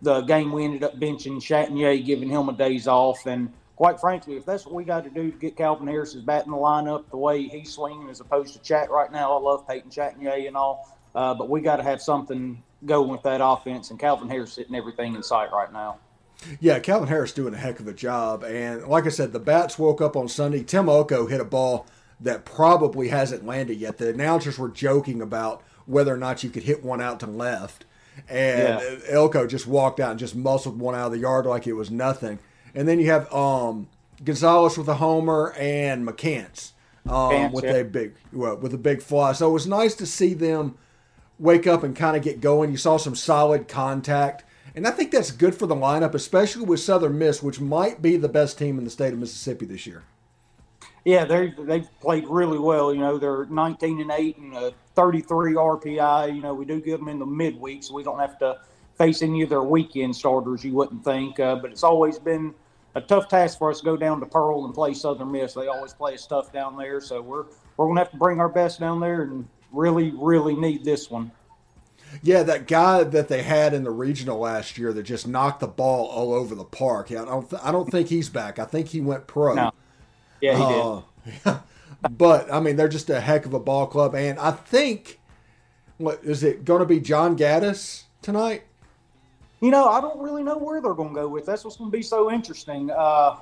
the 0.00 0.22
game 0.22 0.52
we 0.52 0.64
ended 0.64 0.84
up 0.84 0.98
benching 0.98 1.36
Chatagnier, 1.36 2.04
giving 2.04 2.30
him 2.30 2.48
a 2.48 2.52
days 2.52 2.86
off. 2.86 3.26
And 3.26 3.52
quite 3.76 4.00
frankly, 4.00 4.36
if 4.36 4.44
that's 4.44 4.64
what 4.64 4.74
we 4.74 4.84
got 4.84 5.04
to 5.04 5.10
do 5.10 5.30
to 5.30 5.38
get 5.38 5.56
Calvin 5.56 5.86
Harris's 5.86 6.22
bat 6.22 6.46
in 6.46 6.50
the 6.50 6.56
lineup 6.56 7.08
the 7.10 7.16
way 7.16 7.44
he's 7.44 7.72
swinging 7.72 8.08
as 8.08 8.20
opposed 8.20 8.54
to 8.54 8.62
Chat 8.62 8.90
right 8.90 9.12
now, 9.12 9.36
I 9.36 9.40
love 9.40 9.68
Peyton 9.68 9.90
Chatagnier 9.90 10.48
and 10.48 10.56
all, 10.56 10.90
uh, 11.14 11.34
but 11.34 11.48
we 11.48 11.60
got 11.60 11.76
to 11.76 11.82
have 11.82 12.02
something 12.02 12.62
going 12.84 13.08
with 13.08 13.22
that 13.22 13.40
offense, 13.42 13.90
and 13.90 13.98
Calvin 13.98 14.28
Harris 14.28 14.56
hitting 14.56 14.74
everything 14.74 15.14
in 15.14 15.22
sight 15.22 15.52
right 15.52 15.72
now. 15.72 15.98
Yeah, 16.60 16.78
Calvin 16.78 17.08
Harris 17.08 17.32
doing 17.32 17.54
a 17.54 17.56
heck 17.56 17.80
of 17.80 17.88
a 17.88 17.94
job. 17.94 18.44
And 18.44 18.86
like 18.86 19.06
I 19.06 19.08
said, 19.08 19.32
the 19.32 19.40
bats 19.40 19.78
woke 19.78 20.00
up 20.00 20.16
on 20.16 20.28
Sunday. 20.28 20.62
Tim 20.62 20.88
Elko 20.88 21.26
hit 21.26 21.40
a 21.40 21.44
ball 21.44 21.86
that 22.20 22.44
probably 22.44 23.08
hasn't 23.08 23.46
landed 23.46 23.78
yet. 23.78 23.96
The 23.98 24.10
announcers 24.10 24.58
were 24.58 24.68
joking 24.68 25.22
about 25.22 25.62
whether 25.86 26.12
or 26.12 26.18
not 26.18 26.44
you 26.44 26.50
could 26.50 26.64
hit 26.64 26.84
one 26.84 27.00
out 27.00 27.20
to 27.20 27.26
left. 27.26 27.84
And 28.28 28.80
yeah. 28.80 28.98
Elko 29.08 29.46
just 29.46 29.66
walked 29.66 30.00
out 30.00 30.10
and 30.10 30.20
just 30.20 30.34
muscled 30.36 30.78
one 30.78 30.94
out 30.94 31.06
of 31.06 31.12
the 31.12 31.18
yard 31.18 31.46
like 31.46 31.66
it 31.66 31.74
was 31.74 31.90
nothing. 31.90 32.38
And 32.76 32.86
then 32.86 33.00
you 33.00 33.10
have 33.10 33.32
um, 33.32 33.88
Gonzalez 34.22 34.78
with 34.78 34.86
a 34.86 34.94
homer 34.94 35.54
and 35.58 36.06
McCants 36.06 36.72
um, 37.08 37.50
with 37.50 37.64
yeah. 37.64 37.76
a 37.76 37.84
big 37.84 38.14
well, 38.32 38.56
with 38.56 38.74
a 38.74 38.78
big 38.78 39.02
fly. 39.02 39.32
So 39.32 39.48
it 39.48 39.52
was 39.52 39.66
nice 39.66 39.94
to 39.96 40.06
see 40.06 40.34
them 40.34 40.76
wake 41.38 41.66
up 41.66 41.82
and 41.82 41.96
kind 41.96 42.16
of 42.16 42.22
get 42.22 42.40
going. 42.40 42.70
You 42.70 42.76
saw 42.76 42.98
some 42.98 43.14
solid 43.14 43.66
contact. 43.66 44.44
And 44.74 44.86
I 44.86 44.90
think 44.90 45.10
that's 45.10 45.30
good 45.30 45.54
for 45.54 45.66
the 45.66 45.74
lineup, 45.74 46.14
especially 46.14 46.66
with 46.66 46.80
Southern 46.80 47.18
Miss, 47.18 47.42
which 47.42 47.60
might 47.60 48.02
be 48.02 48.18
the 48.18 48.28
best 48.28 48.58
team 48.58 48.76
in 48.76 48.84
the 48.84 48.90
state 48.90 49.14
of 49.14 49.18
Mississippi 49.18 49.64
this 49.64 49.86
year. 49.86 50.04
Yeah, 51.06 51.24
they 51.24 51.54
they've 51.56 51.88
played 52.00 52.26
really 52.28 52.58
well. 52.58 52.92
You 52.92 53.00
know, 53.00 53.16
they're 53.16 53.46
19 53.46 54.02
and 54.02 54.10
eight 54.10 54.36
and 54.36 54.54
a 54.54 54.74
33 54.96 55.54
RPI. 55.54 56.34
You 56.34 56.42
know, 56.42 56.52
we 56.52 56.66
do 56.66 56.80
give 56.80 56.98
them 56.98 57.08
in 57.08 57.18
the 57.18 57.26
midweek, 57.26 57.84
so 57.84 57.94
we 57.94 58.02
don't 58.02 58.18
have 58.18 58.38
to 58.40 58.60
face 58.98 59.22
any 59.22 59.42
of 59.42 59.48
their 59.48 59.62
weekend 59.62 60.14
starters. 60.14 60.64
You 60.64 60.74
wouldn't 60.74 61.04
think, 61.04 61.40
uh, 61.40 61.56
but 61.56 61.70
it's 61.70 61.84
always 61.84 62.18
been 62.18 62.54
a 62.96 63.00
tough 63.02 63.28
task 63.28 63.58
for 63.58 63.70
us 63.70 63.80
to 63.80 63.84
go 63.84 63.96
down 63.96 64.20
to 64.20 64.26
Pearl 64.26 64.64
and 64.64 64.72
play 64.72 64.94
Southern 64.94 65.30
Miss. 65.30 65.52
They 65.52 65.68
always 65.68 65.92
play 65.92 66.14
us 66.14 66.26
tough 66.26 66.50
down 66.50 66.76
there, 66.78 67.00
so 67.00 67.20
we're 67.20 67.44
we're 67.76 67.86
gonna 67.86 68.00
have 68.00 68.10
to 68.10 68.16
bring 68.16 68.40
our 68.40 68.48
best 68.48 68.80
down 68.80 69.00
there 69.00 69.22
and 69.22 69.46
really 69.70 70.12
really 70.16 70.56
need 70.56 70.82
this 70.82 71.10
one. 71.10 71.30
Yeah, 72.22 72.42
that 72.44 72.66
guy 72.66 73.04
that 73.04 73.28
they 73.28 73.42
had 73.42 73.74
in 73.74 73.84
the 73.84 73.90
regional 73.90 74.38
last 74.38 74.78
year 74.78 74.94
that 74.94 75.02
just 75.02 75.28
knocked 75.28 75.60
the 75.60 75.68
ball 75.68 76.06
all 76.06 76.32
over 76.32 76.54
the 76.54 76.64
park. 76.64 77.10
Yeah, 77.10 77.22
I 77.22 77.26
don't 77.26 77.50
th- 77.50 77.62
I 77.62 77.70
don't 77.70 77.90
think 77.90 78.08
he's 78.08 78.30
back. 78.30 78.58
I 78.58 78.64
think 78.64 78.88
he 78.88 79.02
went 79.02 79.26
pro. 79.26 79.54
No. 79.54 79.72
Yeah, 80.40 80.56
he 80.56 80.62
uh, 80.62 81.02
did. 81.44 81.60
but 82.16 82.50
I 82.50 82.60
mean, 82.60 82.76
they're 82.76 82.88
just 82.88 83.10
a 83.10 83.20
heck 83.20 83.44
of 83.44 83.52
a 83.52 83.60
ball 83.60 83.86
club, 83.86 84.14
and 84.14 84.38
I 84.38 84.52
think 84.52 85.20
what 85.98 86.24
is 86.24 86.42
it 86.42 86.64
going 86.64 86.80
to 86.80 86.86
be? 86.86 87.00
John 87.00 87.36
Gaddis 87.36 88.04
tonight? 88.22 88.64
You 89.60 89.70
know, 89.70 89.88
I 89.88 90.00
don't 90.00 90.20
really 90.20 90.42
know 90.42 90.58
where 90.58 90.80
they're 90.80 90.94
going 90.94 91.14
to 91.14 91.14
go 91.14 91.28
with. 91.28 91.46
That's 91.46 91.64
what's 91.64 91.76
going 91.76 91.90
to 91.90 91.96
be 91.96 92.02
so 92.02 92.30
interesting. 92.30 92.90
Uh, 92.90 93.36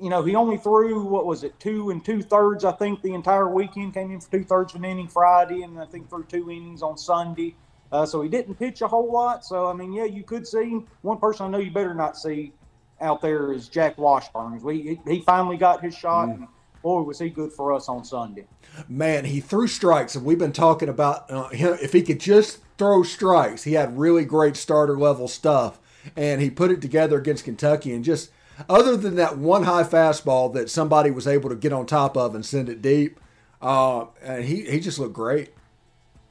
you 0.00 0.10
know, 0.10 0.22
he 0.24 0.34
only 0.34 0.58
threw 0.58 1.04
what 1.04 1.24
was 1.24 1.44
it, 1.44 1.58
two 1.60 1.90
and 1.90 2.04
two 2.04 2.20
thirds, 2.20 2.64
I 2.64 2.72
think, 2.72 3.00
the 3.02 3.14
entire 3.14 3.48
weekend. 3.48 3.94
Came 3.94 4.10
in 4.10 4.20
for 4.20 4.30
two 4.30 4.44
thirds 4.44 4.74
of 4.74 4.80
an 4.80 4.90
inning 4.90 5.08
Friday, 5.08 5.62
and 5.62 5.78
I 5.78 5.86
think 5.86 6.10
threw 6.10 6.24
two 6.24 6.50
innings 6.50 6.82
on 6.82 6.98
Sunday. 6.98 7.54
Uh, 7.92 8.04
so 8.04 8.22
he 8.22 8.28
didn't 8.28 8.56
pitch 8.56 8.82
a 8.82 8.88
whole 8.88 9.12
lot. 9.12 9.44
So 9.44 9.68
I 9.68 9.72
mean, 9.72 9.92
yeah, 9.92 10.04
you 10.04 10.24
could 10.24 10.46
see 10.46 10.70
him. 10.70 10.88
one 11.02 11.18
person 11.18 11.46
I 11.46 11.48
know 11.50 11.58
you 11.58 11.70
better 11.70 11.94
not 11.94 12.16
see 12.16 12.52
out 13.00 13.20
there 13.20 13.52
is 13.52 13.68
Jack 13.68 13.96
Washburn. 13.96 14.60
We 14.62 14.98
he 15.06 15.20
finally 15.20 15.56
got 15.56 15.80
his 15.80 15.94
shot, 15.96 16.28
mm. 16.28 16.34
and 16.34 16.48
boy, 16.84 17.02
was 17.02 17.18
he 17.18 17.30
good 17.30 17.52
for 17.52 17.72
us 17.72 17.88
on 17.88 18.04
Sunday. 18.04 18.46
Man, 18.88 19.24
he 19.24 19.40
threw 19.40 19.66
strikes, 19.66 20.14
and 20.14 20.24
we've 20.24 20.38
been 20.38 20.52
talking 20.52 20.88
about 20.88 21.28
uh. 21.28 21.48
If 21.50 21.92
he 21.92 22.02
could 22.02 22.20
just 22.20 22.58
throw 22.78 23.02
strikes. 23.02 23.64
He 23.64 23.72
had 23.72 23.98
really 23.98 24.24
great 24.24 24.56
starter 24.56 24.96
level 24.96 25.26
stuff, 25.26 25.80
and 26.14 26.40
he 26.40 26.50
put 26.50 26.70
it 26.70 26.80
together 26.80 27.18
against 27.18 27.44
Kentucky. 27.44 27.92
And 27.92 28.04
just 28.04 28.30
other 28.68 28.96
than 28.96 29.16
that 29.16 29.38
one 29.38 29.64
high 29.64 29.82
fastball 29.82 30.52
that 30.54 30.70
somebody 30.70 31.10
was 31.10 31.26
able 31.26 31.50
to 31.50 31.56
get 31.56 31.72
on 31.72 31.86
top 31.86 32.16
of 32.16 32.34
and 32.34 32.44
send 32.44 32.68
it 32.68 32.82
deep, 32.82 33.18
uh, 33.60 34.06
and 34.22 34.44
he 34.44 34.62
he 34.70 34.78
just 34.78 34.98
looked 34.98 35.14
great. 35.14 35.50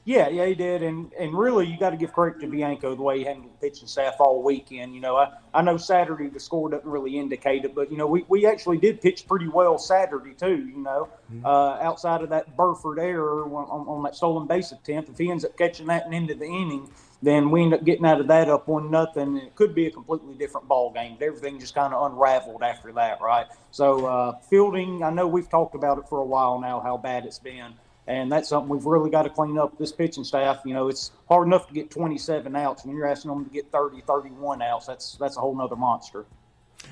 Yeah, 0.06 0.28
yeah, 0.28 0.44
he 0.44 0.54
did, 0.54 0.82
and 0.82 1.10
and 1.18 1.32
really, 1.32 1.66
you 1.66 1.78
got 1.78 1.90
to 1.90 1.96
give 1.96 2.12
credit 2.12 2.38
to 2.40 2.46
Bianco 2.46 2.94
the 2.94 3.00
way 3.00 3.18
he 3.18 3.24
handled 3.24 3.54
the 3.54 3.66
pitching 3.66 3.88
staff 3.88 4.16
all 4.18 4.42
weekend. 4.42 4.94
You 4.94 5.00
know, 5.00 5.16
I, 5.16 5.32
I 5.54 5.62
know 5.62 5.78
Saturday 5.78 6.28
the 6.28 6.40
score 6.40 6.68
doesn't 6.68 6.86
really 6.86 7.18
indicate 7.18 7.64
it, 7.64 7.74
but 7.74 7.90
you 7.90 7.96
know, 7.96 8.06
we, 8.06 8.22
we 8.28 8.44
actually 8.44 8.76
did 8.76 9.00
pitch 9.00 9.26
pretty 9.26 9.48
well 9.48 9.78
Saturday 9.78 10.34
too. 10.34 10.68
You 10.68 10.82
know, 10.82 11.08
mm-hmm. 11.32 11.46
uh, 11.46 11.78
outside 11.80 12.20
of 12.20 12.28
that 12.28 12.54
Burford 12.54 12.98
error 12.98 13.44
on, 13.44 13.88
on, 13.88 14.02
that 14.02 14.14
stolen 14.14 14.46
base 14.46 14.72
attempt, 14.72 15.08
if 15.08 15.16
he 15.16 15.30
ends 15.30 15.42
up 15.42 15.56
catching 15.56 15.86
that 15.86 16.04
and 16.04 16.14
into 16.14 16.34
the 16.34 16.44
inning, 16.44 16.90
then 17.22 17.50
we 17.50 17.62
end 17.62 17.72
up 17.72 17.82
getting 17.82 18.04
out 18.04 18.20
of 18.20 18.26
that 18.26 18.50
up 18.50 18.68
one 18.68 18.90
nothing. 18.90 19.38
It 19.38 19.54
could 19.54 19.74
be 19.74 19.86
a 19.86 19.90
completely 19.90 20.34
different 20.34 20.68
ball 20.68 20.92
game. 20.92 21.16
Everything 21.22 21.58
just 21.58 21.74
kind 21.74 21.94
of 21.94 22.12
unraveled 22.12 22.62
after 22.62 22.92
that, 22.92 23.22
right? 23.22 23.46
So 23.70 24.04
uh, 24.04 24.38
fielding, 24.50 25.02
I 25.02 25.08
know 25.08 25.26
we've 25.26 25.48
talked 25.48 25.74
about 25.74 25.96
it 25.96 26.06
for 26.10 26.18
a 26.18 26.26
while 26.26 26.60
now, 26.60 26.80
how 26.80 26.98
bad 26.98 27.24
it's 27.24 27.38
been 27.38 27.72
and 28.06 28.30
that's 28.30 28.48
something 28.48 28.68
we've 28.68 28.84
really 28.84 29.10
got 29.10 29.22
to 29.22 29.30
clean 29.30 29.58
up 29.58 29.78
this 29.78 29.92
pitching 29.92 30.24
staff. 30.24 30.60
You 30.64 30.74
know, 30.74 30.88
it's 30.88 31.12
hard 31.28 31.46
enough 31.46 31.68
to 31.68 31.74
get 31.74 31.90
27 31.90 32.54
outs 32.54 32.84
when 32.84 32.96
you're 32.96 33.06
asking 33.06 33.30
them 33.30 33.44
to 33.44 33.50
get 33.50 33.70
30, 33.72 34.02
31 34.02 34.62
outs. 34.62 34.86
That's 34.86 35.16
that's 35.16 35.36
a 35.36 35.40
whole 35.40 35.56
nother 35.56 35.76
monster. 35.76 36.26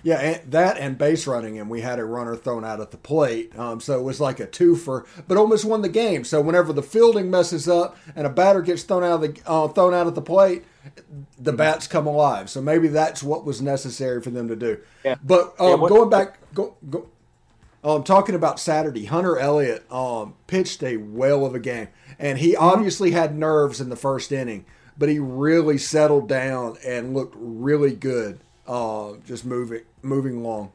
Yeah, 0.03 0.19
and 0.21 0.53
that 0.53 0.79
and 0.79 0.97
base 0.97 1.27
running, 1.27 1.59
and 1.59 1.69
we 1.69 1.83
had 1.83 1.99
a 1.99 2.05
runner 2.05 2.35
thrown 2.35 2.65
out 2.65 2.81
at 2.81 2.91
the 2.91 2.97
plate. 2.97 3.57
Um, 3.59 3.81
so 3.81 3.99
it 3.99 4.03
was 4.03 4.21
like 4.21 4.41
a 4.41 4.47
two 4.47 4.75
for, 4.75 5.07
but 5.29 5.37
almost 5.37 5.65
won 5.65 5.83
the 5.83 5.89
game. 5.89 6.25
So 6.25 6.41
whenever 6.41 6.73
the 6.73 6.83
fielding 6.83 7.31
messes 7.31 7.69
up 7.69 7.97
and 8.17 8.27
a 8.27 8.31
batter 8.31 8.63
gets 8.63 8.83
thrown 8.83 9.05
out 9.05 9.23
of 9.23 9.35
the 9.35 9.43
uh, 9.47 9.69
thrown 9.69 9.95
out 9.95 10.07
at 10.07 10.15
the 10.15 10.23
plate, 10.23 10.65
the 11.39 11.51
mm-hmm. 11.51 11.57
bats 11.57 11.87
come 11.87 12.07
alive. 12.07 12.51
So 12.51 12.63
maybe 12.63 12.89
that's 12.89 13.23
what 13.23 13.45
was 13.45 13.61
necessary 13.61 14.21
for 14.23 14.31
them 14.31 14.49
to 14.49 14.57
do. 14.57 14.81
Yeah. 15.05 15.17
But 15.23 15.55
um, 15.61 15.69
yeah, 15.69 15.75
what, 15.75 15.89
going 15.91 16.11
back, 16.11 16.39
go, 16.55 16.75
go 16.89 17.09
um, 17.85 18.05
talking 18.05 18.35
about 18.35 18.61
Saturday, 18.61 19.07
Hunter 19.07 19.39
Elliott 19.39 19.91
um, 19.91 20.35
pitched 20.47 20.83
a 20.83 20.97
whale 20.97 21.45
of 21.45 21.55
a 21.55 21.59
game, 21.59 21.89
and 22.19 22.39
he 22.39 22.55
mm-hmm. 22.55 22.63
obviously 22.63 23.11
had 23.11 23.37
nerves 23.37 23.81
in 23.81 23.89
the 23.89 23.97
first 23.97 24.31
inning, 24.31 24.65
but 24.97 25.09
he 25.09 25.19
really 25.19 25.79
settled 25.79 26.29
down 26.29 26.77
and 26.87 27.15
looked 27.15 27.35
really 27.37 27.95
good, 27.95 28.41
uh, 28.67 29.15
just 29.27 29.45
moving 29.45 29.83
moving 30.03 30.37
along. 30.37 30.73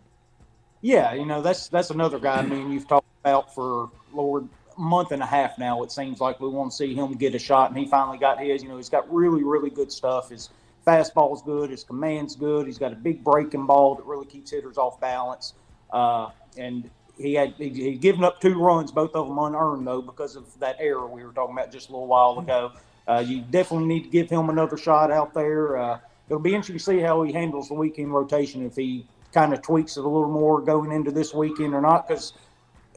Yeah, 0.81 1.13
you 1.13 1.25
know 1.25 1.41
that's 1.41 1.69
that's 1.69 1.89
another 1.91 2.19
guy. 2.19 2.37
I 2.37 2.45
mean, 2.45 2.71
you've 2.71 2.87
talked 2.87 3.07
about 3.21 3.55
for 3.55 3.89
Lord 4.13 4.47
a 4.77 4.81
month 4.81 5.11
and 5.11 5.23
a 5.23 5.25
half 5.25 5.57
now. 5.57 5.83
It 5.83 5.91
seems 5.91 6.19
like 6.19 6.39
we 6.41 6.49
want 6.49 6.71
to 6.71 6.77
see 6.77 6.93
him 6.93 7.13
get 7.13 7.33
a 7.35 7.39
shot, 7.39 7.69
and 7.69 7.79
he 7.79 7.85
finally 7.85 8.17
got 8.17 8.39
his. 8.39 8.61
You 8.61 8.69
know, 8.69 8.77
he's 8.77 8.89
got 8.89 9.11
really 9.13 9.43
really 9.43 9.69
good 9.69 9.91
stuff. 9.93 10.29
His 10.29 10.49
fastball's 10.85 11.41
good. 11.41 11.69
His 11.69 11.85
command's 11.85 12.35
good. 12.35 12.67
He's 12.67 12.77
got 12.77 12.91
a 12.91 12.95
big 12.95 13.23
breaking 13.23 13.65
ball 13.65 13.95
that 13.95 14.05
really 14.05 14.25
keeps 14.25 14.51
hitters 14.51 14.77
off 14.77 14.99
balance. 14.99 15.53
Uh, 15.91 16.29
and 16.57 16.89
he 17.17 17.33
had 17.33 17.53
he, 17.57 17.95
given 17.95 18.23
up 18.23 18.39
two 18.39 18.59
runs, 18.59 18.91
both 18.91 19.15
of 19.15 19.27
them 19.27 19.37
unearned 19.37 19.87
though, 19.87 20.01
because 20.01 20.35
of 20.35 20.57
that 20.59 20.77
error 20.79 21.07
we 21.07 21.23
were 21.23 21.31
talking 21.31 21.55
about 21.55 21.71
just 21.71 21.89
a 21.89 21.91
little 21.91 22.07
while 22.07 22.39
ago. 22.39 22.71
Uh, 23.07 23.23
you 23.25 23.41
definitely 23.41 23.87
need 23.87 24.03
to 24.03 24.09
give 24.09 24.29
him 24.29 24.49
another 24.49 24.77
shot 24.77 25.11
out 25.11 25.33
there. 25.33 25.77
Uh, 25.77 25.99
it'll 26.27 26.41
be 26.41 26.53
interesting 26.53 26.77
to 26.77 26.83
see 26.83 26.99
how 26.99 27.23
he 27.23 27.31
handles 27.31 27.69
the 27.69 27.73
weekend 27.73 28.13
rotation 28.13 28.65
if 28.65 28.75
he 28.75 29.07
kind 29.33 29.53
of 29.53 29.61
tweaks 29.61 29.97
it 29.97 30.03
a 30.03 30.07
little 30.07 30.29
more 30.29 30.61
going 30.61 30.91
into 30.91 31.11
this 31.11 31.33
weekend 31.33 31.73
or 31.73 31.81
not. 31.81 32.07
Because 32.07 32.33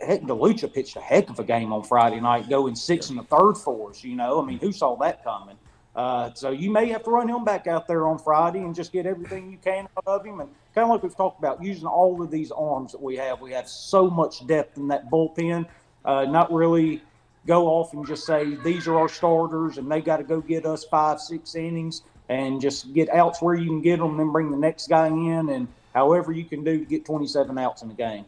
heck, 0.01 0.23
DeLucia 0.23 0.73
pitched 0.73 0.97
a 0.97 1.01
heck 1.01 1.31
of 1.31 1.39
a 1.39 1.45
game 1.45 1.73
on 1.73 1.85
Friday 1.85 2.21
night, 2.21 2.49
going 2.49 2.75
six 2.75 3.11
in 3.11 3.17
the 3.17 3.23
third 3.25 3.55
for 3.55 3.91
us. 3.91 4.03
You 4.03 4.17
know, 4.17 4.43
I 4.43 4.45
mean, 4.45 4.59
who 4.59 4.73
saw 4.73 4.97
that 4.97 5.23
coming? 5.23 5.57
Uh, 6.01 6.33
so 6.33 6.49
you 6.49 6.71
may 6.71 6.89
have 6.89 7.03
to 7.03 7.11
run 7.11 7.29
him 7.29 7.45
back 7.45 7.67
out 7.67 7.87
there 7.87 8.09
on 8.09 8.19
Friday 8.19 8.61
and 8.61 8.75
just 8.75 8.91
get 8.91 9.05
everything 9.05 9.53
you 9.53 9.59
can 9.59 9.87
out 9.99 10.05
of 10.07 10.25
him. 10.25 10.41
And 10.41 10.49
kind 10.75 10.87
of 10.87 10.89
like 10.89 11.03
we've 11.03 11.15
talked 11.15 11.39
about, 11.39 11.63
using 11.63 11.87
all 11.87 12.23
of 12.23 12.31
these 12.31 12.51
arms 12.51 12.93
that 12.93 13.03
we 13.03 13.17
have. 13.17 13.43
We 13.43 13.53
have 13.53 13.69
so 13.69 14.09
much 14.09 14.47
depth 14.47 14.79
in 14.79 14.89
that 14.89 15.11
bullpen. 15.11 15.67
Uh, 16.07 16.25
not 16.25 16.51
really 16.51 17.03
go 17.47 17.67
off 17.67 17.93
and 17.93 18.07
just 18.07 18.25
say 18.25 18.55
these 18.65 18.89
are 18.89 18.99
our 18.99 19.11
starters 19.11 19.77
and 19.77 19.93
they 19.93 20.01
got 20.01 20.17
to 20.17 20.23
go 20.23 20.41
get 20.41 20.65
us 20.65 20.85
five, 20.85 21.21
six 21.21 21.55
innings 21.55 22.01
and 22.31 22.63
just 22.63 22.95
get 22.95 23.11
outs 23.11 23.43
where 23.43 23.55
you 23.55 23.67
can 23.67 23.83
get 23.83 23.99
them, 23.99 24.17
then 24.17 24.33
bring 24.33 24.51
the 24.51 24.57
next 24.57 24.89
guy 24.89 25.09
in 25.09 25.51
and 25.51 25.69
however 25.93 26.33
you 26.33 26.47
can 26.47 26.65
do 26.65 26.79
to 26.79 26.85
get 26.87 27.05
27 27.05 27.59
outs 27.59 27.83
in 27.83 27.89
the 27.89 27.95
game. 27.95 28.25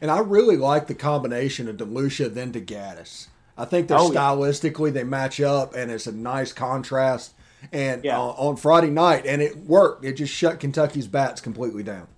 And 0.00 0.10
I 0.10 0.20
really 0.20 0.56
like 0.56 0.86
the 0.86 0.94
combination 0.94 1.68
of 1.68 1.76
DeLucia 1.76 2.32
then 2.32 2.52
to 2.52 2.60
Gaddis. 2.62 3.26
I 3.56 3.64
think 3.64 3.88
they're 3.88 3.98
Oh, 3.98 4.10
yeah. 4.12 4.20
stylistically 4.20 4.92
they 4.92 5.04
match 5.04 5.40
up, 5.40 5.74
and 5.74 5.90
it's 5.90 6.06
a 6.06 6.12
nice 6.12 6.52
contrast. 6.52 7.34
And 7.72 8.02
Yeah. 8.04 8.18
uh, 8.18 8.34
on 8.38 8.56
Friday 8.56 8.90
night, 8.90 9.24
and 9.24 9.40
it 9.40 9.56
worked. 9.66 10.04
It 10.04 10.14
just 10.14 10.32
shut 10.32 10.58
Kentucky's 10.58 11.06
bats 11.06 11.40
completely 11.40 11.82
down. 11.84 12.08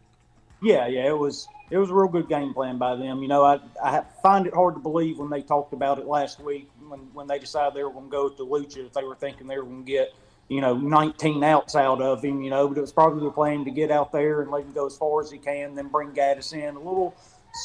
Yeah, 0.62 0.87
yeah, 0.87 1.07
it 1.07 1.18
was 1.18 1.47
it 1.70 1.77
was 1.79 1.90
a 1.90 1.94
real 1.94 2.09
good 2.09 2.29
game 2.29 2.55
plan 2.55 2.79
by 2.79 2.97
them. 2.97 3.20
You 3.20 3.29
know, 3.29 3.44
I 3.44 3.59
I 3.83 4.03
find 4.23 4.47
it 4.47 4.55
hard 4.55 4.75
to 4.75 4.81
believe 4.81 5.18
when 5.18 5.29
they 5.29 5.42
talked 5.42 5.73
about 5.75 5.99
it 5.99 6.07
last 6.07 6.40
week 6.40 6.70
when 6.88 7.01
when 7.12 7.27
they 7.27 7.38
decided 7.38 7.75
they 7.75 7.83
were 7.85 7.90
going 7.90 8.07
to 8.07 8.11
go 8.11 8.29
to 8.31 8.42
Lucha 8.47 8.87
if 8.87 8.92
they 8.94 9.05
were 9.05 9.16
thinking 9.16 9.47
they 9.47 9.59
were 9.59 9.64
going 9.64 9.85
to 9.85 9.90
get 9.90 10.14
you 10.49 10.62
know 10.62 10.75
19 10.77 11.44
outs 11.44 11.75
out 11.77 12.01
of 12.01 12.23
him. 12.25 12.40
You 12.40 12.49
know, 12.49 12.68
but 12.68 12.79
it 12.79 12.81
was 12.81 12.92
probably 12.92 13.23
the 13.25 13.31
plan 13.31 13.66
to 13.66 13.70
get 13.70 13.90
out 13.90 14.12
there 14.12 14.40
and 14.40 14.51
let 14.51 14.62
him 14.62 14.73
go 14.73 14.87
as 14.87 14.97
far 14.97 15.20
as 15.20 15.31
he 15.31 15.37
can, 15.37 15.75
then 15.75 15.88
bring 15.88 16.12
Gaddis 16.12 16.55
in 16.55 16.77
a 16.77 16.79
little 16.79 17.14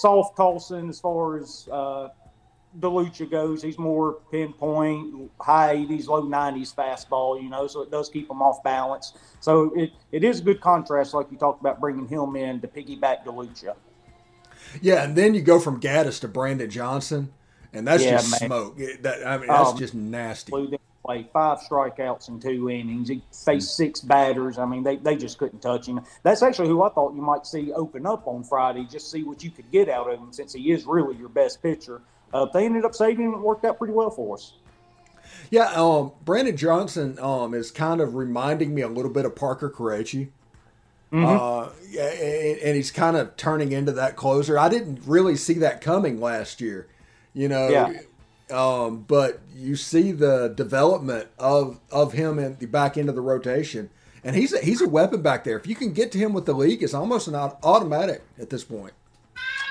soft 0.01 0.35
tossing 0.35 0.89
as 0.89 0.99
far 0.99 1.37
as. 1.37 1.69
Uh, 1.71 2.09
DeLucia 2.77 3.29
goes, 3.29 3.63
he's 3.63 3.79
more 3.79 4.19
pinpoint, 4.31 5.31
high 5.41 5.75
80s, 5.75 6.07
low 6.07 6.23
90s 6.23 6.73
fastball, 6.73 7.41
you 7.41 7.49
know, 7.49 7.65
so 7.67 7.81
it 7.81 7.89
does 7.89 8.09
keep 8.09 8.29
him 8.29 8.41
off 8.41 8.61
balance. 8.63 9.13
So 9.39 9.71
it, 9.75 9.91
it 10.11 10.23
is 10.23 10.39
a 10.39 10.43
good 10.43 10.61
contrast, 10.61 11.13
like 11.13 11.31
you 11.31 11.37
talked 11.37 11.61
about 11.61 11.79
bringing 11.79 12.07
him 12.07 12.35
in 12.35 12.61
to 12.61 12.67
piggyback 12.67 13.25
DeLucia. 13.25 13.75
Yeah, 14.81 15.03
and 15.03 15.15
then 15.15 15.33
you 15.33 15.41
go 15.41 15.59
from 15.59 15.79
Gaddis 15.81 16.21
to 16.21 16.27
Brandon 16.27 16.69
Johnson, 16.69 17.33
and 17.73 17.87
that's 17.87 18.03
Yeah, 18.03 18.17
just 18.17 18.39
man. 18.39 18.49
smoke. 18.49 18.79
It- 18.79 19.01
that, 19.03 19.25
I 19.25 19.37
mean, 19.39 19.47
that's 19.47 19.71
Um, 19.71 19.77
just 19.77 19.95
nasty. 19.95 20.53
Away, 21.05 21.27
five 21.33 21.59
strikeouts 21.59 22.27
in 22.27 22.39
two 22.39 22.69
innings. 22.69 23.07
He 23.07 23.23
faced 23.31 23.75
six 23.75 24.01
batters. 24.01 24.59
I 24.59 24.65
mean, 24.65 24.83
they, 24.83 24.97
they 24.97 25.15
just 25.15 25.37
couldn't 25.39 25.61
touch 25.61 25.87
him. 25.87 26.01
That's 26.21 26.43
actually 26.43 26.67
who 26.67 26.83
I 26.83 26.89
thought 26.89 27.15
you 27.15 27.21
might 27.21 27.47
see 27.47 27.71
open 27.73 28.05
up 28.05 28.27
on 28.27 28.43
Friday, 28.43 28.85
just 28.85 29.09
see 29.09 29.23
what 29.23 29.41
you 29.43 29.49
could 29.49 29.71
get 29.71 29.89
out 29.89 30.11
of 30.11 30.19
him 30.19 30.31
since 30.33 30.53
he 30.53 30.71
is 30.71 30.85
really 30.85 31.15
your 31.15 31.29
best 31.29 31.63
pitcher. 31.63 32.01
Uh, 32.33 32.45
they 32.45 32.65
ended 32.65 32.85
up 32.85 32.95
saving 32.95 33.25
him. 33.25 33.33
It 33.33 33.39
worked 33.39 33.65
out 33.65 33.77
pretty 33.77 33.93
well 33.93 34.09
for 34.09 34.35
us. 34.35 34.53
Yeah, 35.51 35.71
um, 35.73 36.11
Brandon 36.23 36.55
Johnson 36.55 37.17
um, 37.19 37.53
is 37.53 37.71
kind 37.71 38.01
of 38.01 38.15
reminding 38.15 38.73
me 38.73 38.81
a 38.81 38.87
little 38.87 39.11
bit 39.11 39.25
of 39.25 39.35
Parker 39.35 39.69
Caracci. 39.69 40.29
Mm-hmm. 41.11 41.25
Uh, 41.25 41.69
yeah, 41.89 42.03
and, 42.03 42.59
and 42.59 42.75
he's 42.75 42.91
kind 42.91 43.17
of 43.17 43.35
turning 43.35 43.71
into 43.71 43.91
that 43.93 44.15
closer. 44.15 44.59
I 44.59 44.69
didn't 44.69 45.01
really 45.05 45.35
see 45.35 45.55
that 45.55 45.81
coming 45.81 46.21
last 46.21 46.61
year, 46.61 46.87
you 47.33 47.47
know. 47.47 47.67
Yeah. 47.67 48.01
Um, 48.51 49.05
but 49.07 49.41
you 49.55 49.75
see 49.75 50.11
the 50.11 50.53
development 50.55 51.29
of 51.37 51.79
of 51.91 52.13
him 52.13 52.39
in 52.39 52.57
the 52.57 52.65
back 52.65 52.97
end 52.97 53.09
of 53.09 53.15
the 53.15 53.21
rotation, 53.21 53.89
and 54.23 54.35
he's 54.35 54.53
a, 54.53 54.59
he's 54.59 54.81
a 54.81 54.89
weapon 54.89 55.21
back 55.21 55.43
there. 55.43 55.57
If 55.57 55.67
you 55.67 55.75
can 55.75 55.93
get 55.93 56.11
to 56.13 56.17
him 56.19 56.33
with 56.33 56.45
the 56.45 56.53
league, 56.53 56.83
it's 56.83 56.93
almost 56.93 57.27
an 57.27 57.35
automatic 57.35 58.23
at 58.39 58.49
this 58.49 58.63
point. 58.63 58.93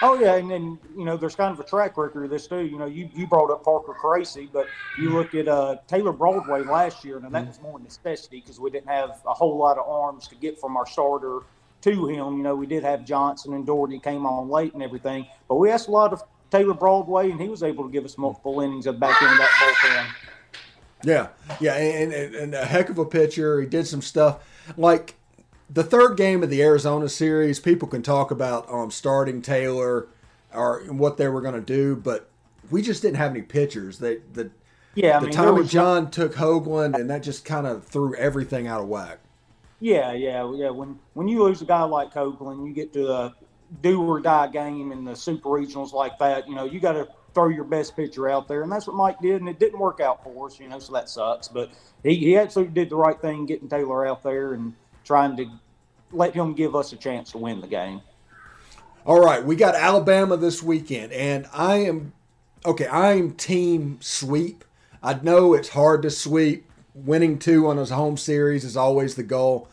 Oh 0.01 0.19
yeah, 0.19 0.37
and 0.37 0.51
then 0.51 0.79
you 0.97 1.05
know 1.05 1.17
there's 1.17 1.35
kind 1.35 1.53
of 1.53 1.59
a 1.59 1.69
track 1.69 1.97
record 1.97 2.25
of 2.25 2.31
this 2.31 2.47
too. 2.47 2.65
You 2.65 2.79
know, 2.79 2.87
you, 2.87 3.09
you 3.15 3.27
brought 3.27 3.51
up 3.51 3.65
Parker 3.65 3.95
Caracci, 4.01 4.49
but 4.53 4.67
you 4.97 5.11
look 5.11 5.35
at 5.35 5.49
uh, 5.49 5.77
Taylor 5.89 6.13
Broadway 6.13 6.63
last 6.63 7.05
year, 7.05 7.17
and 7.17 7.35
that 7.35 7.47
was 7.47 7.61
more 7.61 7.81
necessity 7.81 8.41
because 8.41 8.61
we 8.61 8.71
didn't 8.71 8.89
have 8.89 9.21
a 9.27 9.35
whole 9.35 9.57
lot 9.57 9.77
of 9.77 9.89
arms 9.89 10.29
to 10.29 10.37
get 10.37 10.61
from 10.61 10.77
our 10.77 10.87
starter 10.87 11.41
to 11.83 12.07
him. 12.07 12.37
You 12.37 12.43
know, 12.43 12.55
we 12.55 12.67
did 12.67 12.85
have 12.85 13.05
Johnson 13.05 13.55
and 13.55 13.67
Doherty 13.67 13.99
came 13.99 14.25
on 14.25 14.49
late 14.49 14.73
and 14.75 14.83
everything, 14.83 15.27
but 15.49 15.57
we 15.57 15.71
asked 15.71 15.89
a 15.89 15.93
lot 15.93 16.13
of 16.13 16.23
Taylor 16.51 16.75
Broadway, 16.75 17.31
and 17.31 17.41
he 17.41 17.49
was 17.49 17.63
able 17.63 17.85
to 17.85 17.91
give 17.91 18.05
us 18.05 18.17
multiple 18.17 18.61
innings 18.61 18.87
at 18.87 18.95
the 18.95 19.01
back 19.01 19.21
end 19.21 19.33
of 19.33 19.39
that 19.39 19.51
bullpen. 19.51 20.07
Yeah, 21.05 21.29
yeah, 21.61 21.75
and, 21.75 22.13
and, 22.13 22.35
and 22.35 22.55
a 22.55 22.65
heck 22.65 22.89
of 22.89 22.99
a 22.99 23.05
pitcher. 23.05 23.61
He 23.61 23.67
did 23.67 23.87
some 23.87 24.03
stuff 24.03 24.45
like 24.77 25.15
the 25.70 25.85
third 25.85 26.16
game 26.16 26.42
of 26.42 26.50
the 26.50 26.62
Arizona 26.62 27.09
series. 27.09 27.61
People 27.61 27.88
can 27.88 28.02
talk 28.02 28.31
about 28.31 28.70
um, 28.70 28.90
starting 28.90 29.42
Taylor 29.42 30.09
or 30.54 30.81
what 30.88 31.16
they 31.16 31.28
were 31.28 31.40
going 31.40 31.54
to 31.54 31.61
do, 31.61 31.94
but 31.94 32.28
we 32.70 32.83
just 32.83 33.02
didn't 33.02 33.16
have 33.16 33.31
any 33.33 33.42
pitchers. 33.42 33.98
They 33.98 34.18
the 34.33 34.50
Yeah, 34.94 35.18
I 35.18 35.20
mean, 35.20 35.31
Tommy 35.31 35.62
was- 35.62 35.70
John 35.70 36.11
took 36.11 36.35
Hoglund, 36.35 36.94
and 36.94 37.11
that 37.11 37.22
just 37.22 37.44
kind 37.44 37.66
of 37.66 37.85
threw 37.85 38.14
everything 38.14 38.66
out 38.66 38.81
of 38.81 38.88
whack. 38.88 39.18
Yeah, 39.81 40.12
yeah, 40.12 40.50
yeah. 40.54 40.70
When 40.70 40.98
when 41.14 41.28
you 41.28 41.42
lose 41.44 41.62
a 41.62 41.64
guy 41.64 41.83
like 41.85 42.12
Copeland, 42.12 42.66
you 42.66 42.72
get 42.72 42.92
to 42.94 43.12
a 43.12 43.35
do 43.83 44.02
or 44.02 44.18
die 44.20 44.48
game 44.48 44.90
in 44.92 45.04
the 45.04 45.14
super 45.14 45.50
regionals 45.50 45.92
like 45.92 46.18
that. 46.18 46.48
You 46.48 46.54
know, 46.54 46.64
you 46.64 46.81
got 46.81 46.92
to 46.92 47.07
throw 47.35 47.48
your 47.48 47.64
best 47.64 47.94
pitcher 47.94 48.28
out 48.28 48.48
there, 48.48 48.62
and 48.62 48.72
that's 48.72 48.87
what 48.87 48.96
Mike 48.96 49.20
did, 49.20 49.40
and 49.40 49.48
it 49.48 49.61
didn't 49.61 49.78
work 49.78 50.00
out 50.00 50.24
for 50.24 50.46
us. 50.46 50.59
You 50.59 50.68
know, 50.68 50.78
so 50.81 50.92
that 50.94 51.09
sucks. 51.09 51.46
But 51.46 51.70
he 52.02 52.16
he 52.16 52.37
absolutely 52.37 52.74
did 52.74 52.90
the 52.90 52.96
right 52.96 53.20
thing, 53.20 53.46
getting 53.46 53.68
Taylor 53.68 54.07
out 54.07 54.22
there 54.22 54.54
and 54.54 54.74
trying 55.09 55.35
to 55.38 55.47
let 56.12 56.35
him 56.35 56.53
give 56.53 56.77
us 56.77 56.92
a 56.92 56.97
chance 56.97 57.33
to 57.33 57.38
win 57.38 57.62
the 57.62 57.66
game. 57.66 58.03
All 59.07 59.18
right, 59.18 59.42
we 59.42 59.57
got 59.57 59.75
Alabama 59.75 60.37
this 60.37 60.62
weekend, 60.62 61.12
and 61.12 61.47
I 61.53 61.77
am 61.79 62.12
okay. 62.66 62.87
I 62.87 63.14
am 63.14 63.33
team 63.33 63.97
sweep. 64.03 64.64
I 65.03 65.14
know 65.14 65.55
it's 65.55 65.71
hard 65.71 66.03
to 66.03 66.11
sweep. 66.11 66.66
Winning 66.94 67.38
two 67.38 67.68
on 67.68 67.79
his 67.79 67.90
home 67.90 68.16
series 68.18 68.64
is 68.64 68.77
always 68.77 69.14
the 69.14 69.23
goal, 69.23 69.68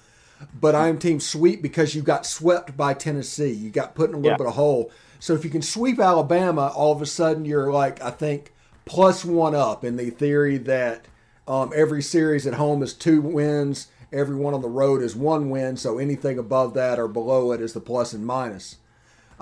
but 0.61 0.73
I 0.73 0.87
am 0.87 0.99
team 0.99 1.19
sweep 1.19 1.61
because 1.61 1.95
you 1.95 2.01
got 2.01 2.25
swept 2.25 2.77
by 2.77 2.93
Tennessee. 2.93 3.51
You 3.51 3.71
got 3.71 3.93
put 3.95 4.09
in 4.11 4.15
a 4.15 4.17
little 4.19 4.31
Yeah. 4.31 4.37
bit 4.37 4.47
of 4.47 4.53
hole. 4.53 4.89
So 5.19 5.33
if 5.33 5.43
you 5.43 5.49
can 5.49 5.63
sweep 5.63 5.99
Alabama, 5.99 6.71
all 6.73 6.93
of 6.93 7.01
a 7.01 7.05
sudden 7.05 7.43
you're 7.43 7.73
like 7.73 8.01
I 8.01 8.11
think 8.11 8.53
plus 8.85 9.25
one 9.25 9.55
up 9.55 9.83
in 9.83 9.97
the 9.97 10.11
theory 10.11 10.57
that 10.59 11.07
um, 11.47 11.73
every 11.75 12.01
series 12.03 12.47
at 12.47 12.53
home 12.53 12.81
is 12.83 12.93
two 12.93 13.21
wins, 13.21 13.87
every 14.15 14.35
one 14.35 14.53
on 14.53 14.61
the 14.61 14.69
road 14.69 15.01
is 15.03 15.15
one 15.15 15.49
win. 15.49 15.77
So 15.77 15.97
anything 15.97 16.39
above 16.39 16.73
that 16.73 16.97
or 16.97 17.07
below 17.07 17.51
it 17.51 17.61
is 17.61 17.73
the 17.73 17.81
plus 17.81 18.13
and 18.13 18.25
minus. 18.25 18.77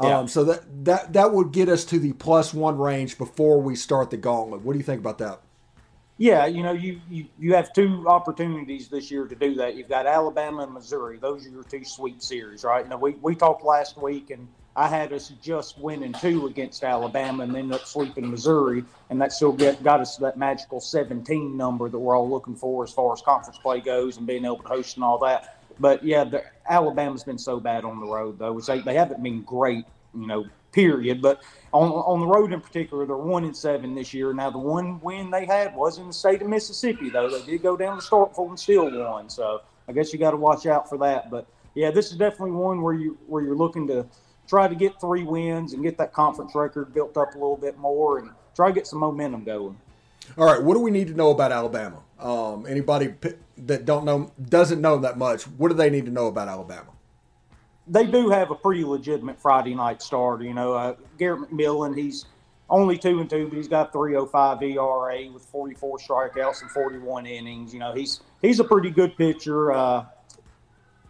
Yeah. 0.02 0.20
Um, 0.20 0.28
so 0.28 0.44
that 0.46 0.86
that 0.86 1.14
that 1.14 1.34
would 1.34 1.52
get 1.52 1.70
us 1.70 1.86
to 1.86 2.00
the 2.00 2.14
plus 2.14 2.54
one 2.54 2.78
range 2.78 3.18
before 3.18 3.62
we 3.62 3.76
start 3.76 4.10
the 4.10 4.18
gauntlet. 4.18 4.62
What 4.62 4.74
do 4.74 4.80
you 4.80 4.84
think 4.84 5.00
about 5.00 5.20
that? 5.20 5.42
Yeah, 6.18 6.46
you 6.46 6.62
know, 6.62 6.74
you, 6.74 7.02
you, 7.10 7.26
you 7.40 7.56
have 7.56 7.74
two 7.74 8.08
opportunities 8.08 8.88
this 8.88 9.10
year 9.10 9.26
to 9.26 9.36
do 9.36 9.56
that. 9.56 9.76
You've 9.76 9.90
got 9.90 10.06
Alabama 10.06 10.64
and 10.64 10.74
Missouri. 10.74 11.18
Those 11.18 11.48
are 11.48 11.50
your 11.50 11.64
two 11.64 11.84
sweet 11.84 12.22
series, 12.22 12.64
right? 12.64 12.88
Now, 12.88 12.98
we, 12.98 13.14
we 13.22 13.36
talked 13.36 13.66
last 13.66 14.00
week, 14.00 14.30
and 14.30 14.48
I 14.76 14.88
had 14.88 15.14
us 15.14 15.32
just 15.42 15.78
winning 15.78 16.14
two 16.14 16.48
against 16.48 16.84
Alabama 16.84 17.44
and 17.44 17.56
ended 17.56 17.80
up 17.80 17.86
sweeping 17.86 18.30
Missouri, 18.30 18.84
and 19.10 19.22
that 19.22 19.32
still 19.32 19.52
get, 19.52 19.84
got 19.84 20.00
us 20.00 20.16
to 20.16 20.22
that 20.22 20.38
magical 20.38 20.80
17 20.80 21.56
number 21.56 21.90
that 21.90 22.00
we're 22.00 22.18
all 22.18 22.30
looking 22.30 22.56
for 22.56 22.84
as 22.84 22.92
far 22.92 23.14
as 23.14 23.22
conference 23.22 23.60
play 23.60 23.80
goes 23.80 24.18
and 24.18 24.26
being 24.26 24.46
able 24.46 24.58
to 24.58 24.68
host 24.68 24.98
and 24.98 25.04
all 25.04 25.20
that. 25.20 25.60
But, 25.80 26.04
yeah, 26.04 26.24
the, 26.24 26.44
Alabama's 26.68 27.24
been 27.24 27.38
so 27.38 27.60
bad 27.60 27.86
on 27.86 28.00
the 28.00 28.06
road, 28.06 28.40
though. 28.40 28.60
They, 28.60 28.80
they 28.82 28.96
haven't 28.96 29.22
been 29.22 29.44
great, 29.44 29.86
you 30.16 30.28
know, 30.28 30.46
period. 30.74 31.22
But 31.22 31.42
on 31.72 31.92
on 31.92 32.20
the 32.20 32.28
road 32.28 32.52
in 32.52 32.60
particular, 32.60 33.06
they're 33.06 33.16
one 33.16 33.46
and 33.46 33.56
seven 33.56 33.96
this 33.96 34.14
year. 34.14 34.34
Now 34.34 34.50
the 34.50 34.58
one 34.58 35.00
win 35.00 35.32
they 35.32 35.46
had 35.46 35.74
was 35.76 36.00
in 36.00 36.08
the 36.08 36.14
state 36.14 36.42
of 36.42 36.50
Mississippi, 36.50 37.10
though. 37.10 37.30
They 37.30 37.46
did 37.46 37.64
go 37.64 37.78
down 37.78 38.00
to 38.00 38.04
Starkville 38.04 38.50
and 38.50 38.60
still 38.60 38.92
won. 38.92 39.30
So 39.30 39.62
I 39.88 39.94
guess 39.94 40.12
you 40.12 40.20
got 40.20 40.32
to 40.32 40.38
watch 40.38 40.66
out 40.66 40.90
for 40.90 40.98
that. 40.98 41.30
But 41.30 41.48
yeah, 41.76 41.92
this 41.92 42.12
is 42.12 42.18
definitely 42.18 42.52
one 42.52 42.82
where 42.82 42.94
you 42.94 43.18
where 43.28 43.42
you're 43.42 43.56
looking 43.56 43.88
to 43.88 44.06
try 44.48 44.68
to 44.68 44.76
get 44.76 45.00
three 45.00 45.24
wins 45.24 45.74
and 45.74 45.84
get 45.84 45.98
that 45.98 46.14
conference 46.14 46.54
record 46.56 46.94
built 46.94 47.18
up 47.18 47.32
a 47.36 47.38
little 47.38 47.58
bit 47.58 47.78
more 47.78 48.20
and 48.20 48.30
try 48.56 48.68
to 48.68 48.74
get 48.74 48.88
some 48.88 49.00
momentum 49.00 49.44
going. 49.44 49.78
All 50.38 50.46
right, 50.46 50.62
what 50.62 50.76
do 50.76 50.80
we 50.80 50.92
need 50.92 51.08
to 51.08 51.14
know 51.14 51.32
about 51.32 51.52
Alabama? 51.52 52.00
Um, 52.20 52.66
anybody 52.68 53.14
that 53.58 53.86
don't 53.86 54.06
know 54.06 54.32
doesn't 54.50 54.80
know 54.80 54.98
that 55.00 55.18
much. 55.18 55.44
What 55.44 55.70
do 55.70 55.76
they 55.76 55.90
need 55.90 56.06
to 56.06 56.12
know 56.12 56.28
about 56.28 56.48
Alabama? 56.48 56.94
they 57.88 58.06
do 58.06 58.30
have 58.30 58.52
a 58.52 58.56
pretty 58.56 58.84
legitimate 58.84 59.40
Friday 59.42 59.76
night 59.76 60.02
starter. 60.02 60.44
You 60.44 60.54
know, 60.54 60.74
uh, 60.74 60.96
Garrett 61.18 61.52
McMillan, 61.52 61.98
he's 61.98 62.26
only 62.70 62.98
two 62.98 63.20
and 63.20 63.30
two, 63.30 63.48
but 63.48 63.58
he's 63.58 63.68
got 63.68 63.92
3.05 63.92 64.62
ERA 64.64 65.32
with 65.32 65.44
44 65.46 65.98
strikeouts 65.98 66.62
and 66.62 66.72
41 66.72 67.26
innings. 67.26 67.74
You 67.74 67.80
know, 67.80 67.94
he's 67.94 68.22
he's 68.42 68.60
a 68.60 68.64
pretty 68.64 68.90
good 68.90 69.18
pitcher. 69.18 69.72
Uh, 69.72 70.06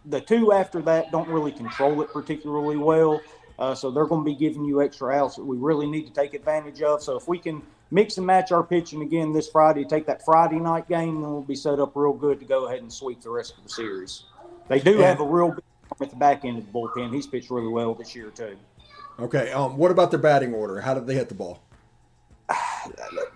the 0.06 0.20
two 0.20 0.52
after 0.52 0.80
that 0.82 1.10
don't 1.10 1.28
really 1.28 1.52
control 1.52 2.02
it 2.02 2.12
particularly 2.12 2.76
well. 2.76 3.20
Uh, 3.58 3.74
so 3.74 3.90
they're 3.90 4.06
going 4.06 4.22
to 4.22 4.24
be 4.24 4.34
giving 4.34 4.64
you 4.64 4.82
extra 4.82 5.14
outs 5.14 5.36
that 5.36 5.44
we 5.44 5.56
really 5.56 5.86
need 5.86 6.06
to 6.06 6.12
take 6.12 6.34
advantage 6.34 6.82
of. 6.82 7.00
So 7.02 7.16
if 7.16 7.28
we 7.28 7.38
can 7.38 7.62
mix 7.92 8.18
and 8.18 8.26
match 8.26 8.50
our 8.50 8.64
pitching 8.64 9.02
again 9.02 9.32
this 9.32 9.48
Friday, 9.48 9.84
take 9.84 10.06
that 10.06 10.24
Friday 10.24 10.58
night 10.58 10.88
game, 10.88 11.20
then 11.20 11.30
we'll 11.30 11.42
be 11.42 11.54
set 11.54 11.78
up 11.78 11.92
real 11.94 12.12
good 12.12 12.40
to 12.40 12.46
go 12.46 12.66
ahead 12.66 12.80
and 12.80 12.92
sweep 12.92 13.20
the 13.22 13.30
rest 13.30 13.56
of 13.56 13.62
the 13.62 13.70
series. 13.70 14.24
They 14.68 14.80
do 14.80 14.98
Yeah. 14.98 15.06
have 15.08 15.20
a 15.20 15.24
real 15.24 15.50
big 15.50 15.62
arm 15.90 15.98
at 16.02 16.10
the 16.10 16.16
back 16.16 16.44
end 16.44 16.58
of 16.58 16.66
the 16.66 16.72
bullpen. 16.72 17.14
He's 17.14 17.28
pitched 17.28 17.50
really 17.50 17.68
well 17.68 17.94
this 17.94 18.14
year 18.16 18.30
too. 18.30 18.56
Okay. 19.20 19.52
Um, 19.52 19.76
what 19.76 19.92
about 19.92 20.10
their 20.10 20.18
batting 20.20 20.52
order? 20.52 20.80
How 20.80 20.92
did 20.94 21.06
they 21.06 21.14
hit 21.14 21.28
the 21.28 21.36
ball? 21.36 21.62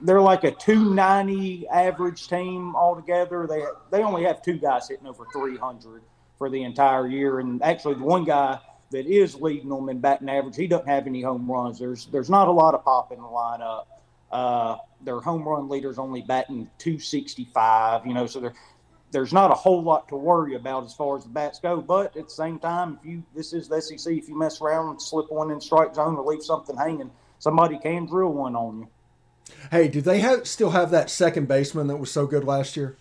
They're 0.02 0.20
like 0.20 0.42
a 0.44 0.50
290 0.50 1.68
average 1.68 2.28
team 2.28 2.74
altogether. 2.74 3.46
They 3.46 3.62
they 3.90 4.02
only 4.02 4.24
have 4.24 4.42
two 4.42 4.58
guys 4.58 4.88
hitting 4.88 5.06
over 5.06 5.24
300 5.32 6.02
for 6.38 6.48
the 6.48 6.62
entire 6.62 7.06
year, 7.06 7.40
and 7.40 7.62
actually 7.62 7.94
the 7.94 8.04
one 8.04 8.24
guy 8.24 8.58
that 8.90 9.06
is 9.06 9.34
leading 9.34 9.68
them 9.68 9.88
in 9.88 10.00
batting 10.00 10.28
average, 10.28 10.56
he 10.56 10.66
doesn't 10.66 10.88
have 10.88 11.06
any 11.06 11.20
home 11.20 11.50
runs. 11.50 11.78
There's 11.78 12.06
there's 12.06 12.30
not 12.30 12.48
a 12.48 12.52
lot 12.52 12.74
of 12.74 12.84
pop 12.84 13.12
in 13.12 13.18
the 13.18 13.24
lineup. 13.24 13.86
Uh, 14.30 14.76
their 15.02 15.20
home 15.20 15.46
run 15.46 15.68
leader's 15.68 15.98
only 15.98 16.22
batting 16.22 16.70
265. 16.78 18.06
You 18.06 18.14
know, 18.14 18.26
so 18.26 18.40
there 18.40 18.54
there's 19.10 19.32
not 19.32 19.50
a 19.50 19.54
whole 19.54 19.82
lot 19.82 20.08
to 20.08 20.16
worry 20.16 20.54
about 20.54 20.84
as 20.84 20.94
far 20.94 21.16
as 21.16 21.24
the 21.24 21.30
bats 21.30 21.58
go. 21.60 21.80
But 21.80 22.16
at 22.16 22.24
the 22.24 22.34
same 22.34 22.58
time, 22.58 22.98
if 23.00 23.08
you 23.08 23.22
this 23.34 23.52
is 23.52 23.68
the 23.68 23.80
SEC, 23.80 24.12
if 24.12 24.28
you 24.28 24.38
mess 24.38 24.60
around 24.60 24.90
and 24.90 25.02
slip 25.02 25.30
one 25.30 25.50
in 25.50 25.60
strike 25.60 25.94
zone 25.94 26.16
or 26.16 26.24
leave 26.24 26.42
something 26.42 26.76
hanging, 26.76 27.10
somebody 27.38 27.78
can 27.78 28.06
drill 28.06 28.32
one 28.32 28.54
on 28.54 28.80
you. 28.80 28.88
Hey, 29.70 29.88
do 29.88 30.00
they 30.00 30.20
have 30.20 30.46
still 30.46 30.70
have 30.70 30.90
that 30.90 31.10
second 31.10 31.48
baseman 31.48 31.86
that 31.86 31.96
was 31.96 32.10
so 32.10 32.26
good 32.26 32.44
last 32.44 32.76
year? 32.76 32.96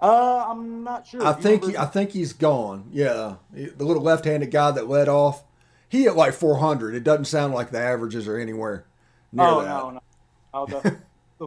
Uh, 0.00 0.44
I'm 0.48 0.84
not 0.84 1.06
sure. 1.06 1.24
I 1.24 1.34
you 1.36 1.42
think 1.42 1.64
he, 1.64 1.76
I 1.76 1.86
think 1.86 2.10
he's 2.10 2.32
gone. 2.32 2.88
Yeah, 2.92 3.36
the 3.52 3.84
little 3.84 4.02
left-handed 4.02 4.50
guy 4.50 4.70
that 4.72 4.88
led 4.88 5.08
off, 5.08 5.42
he 5.88 6.02
hit 6.04 6.16
like 6.16 6.34
400. 6.34 6.94
It 6.94 7.02
doesn't 7.04 7.24
sound 7.26 7.54
like 7.54 7.70
the 7.70 7.78
averages 7.80 8.28
are 8.28 8.38
anywhere 8.38 8.84
near 9.32 9.46
oh 9.46 9.60
that. 9.62 9.68
no, 9.68 9.90
no. 9.90 10.00
Oh, 10.54 10.64
the, 10.64 10.80
the, 11.38 11.46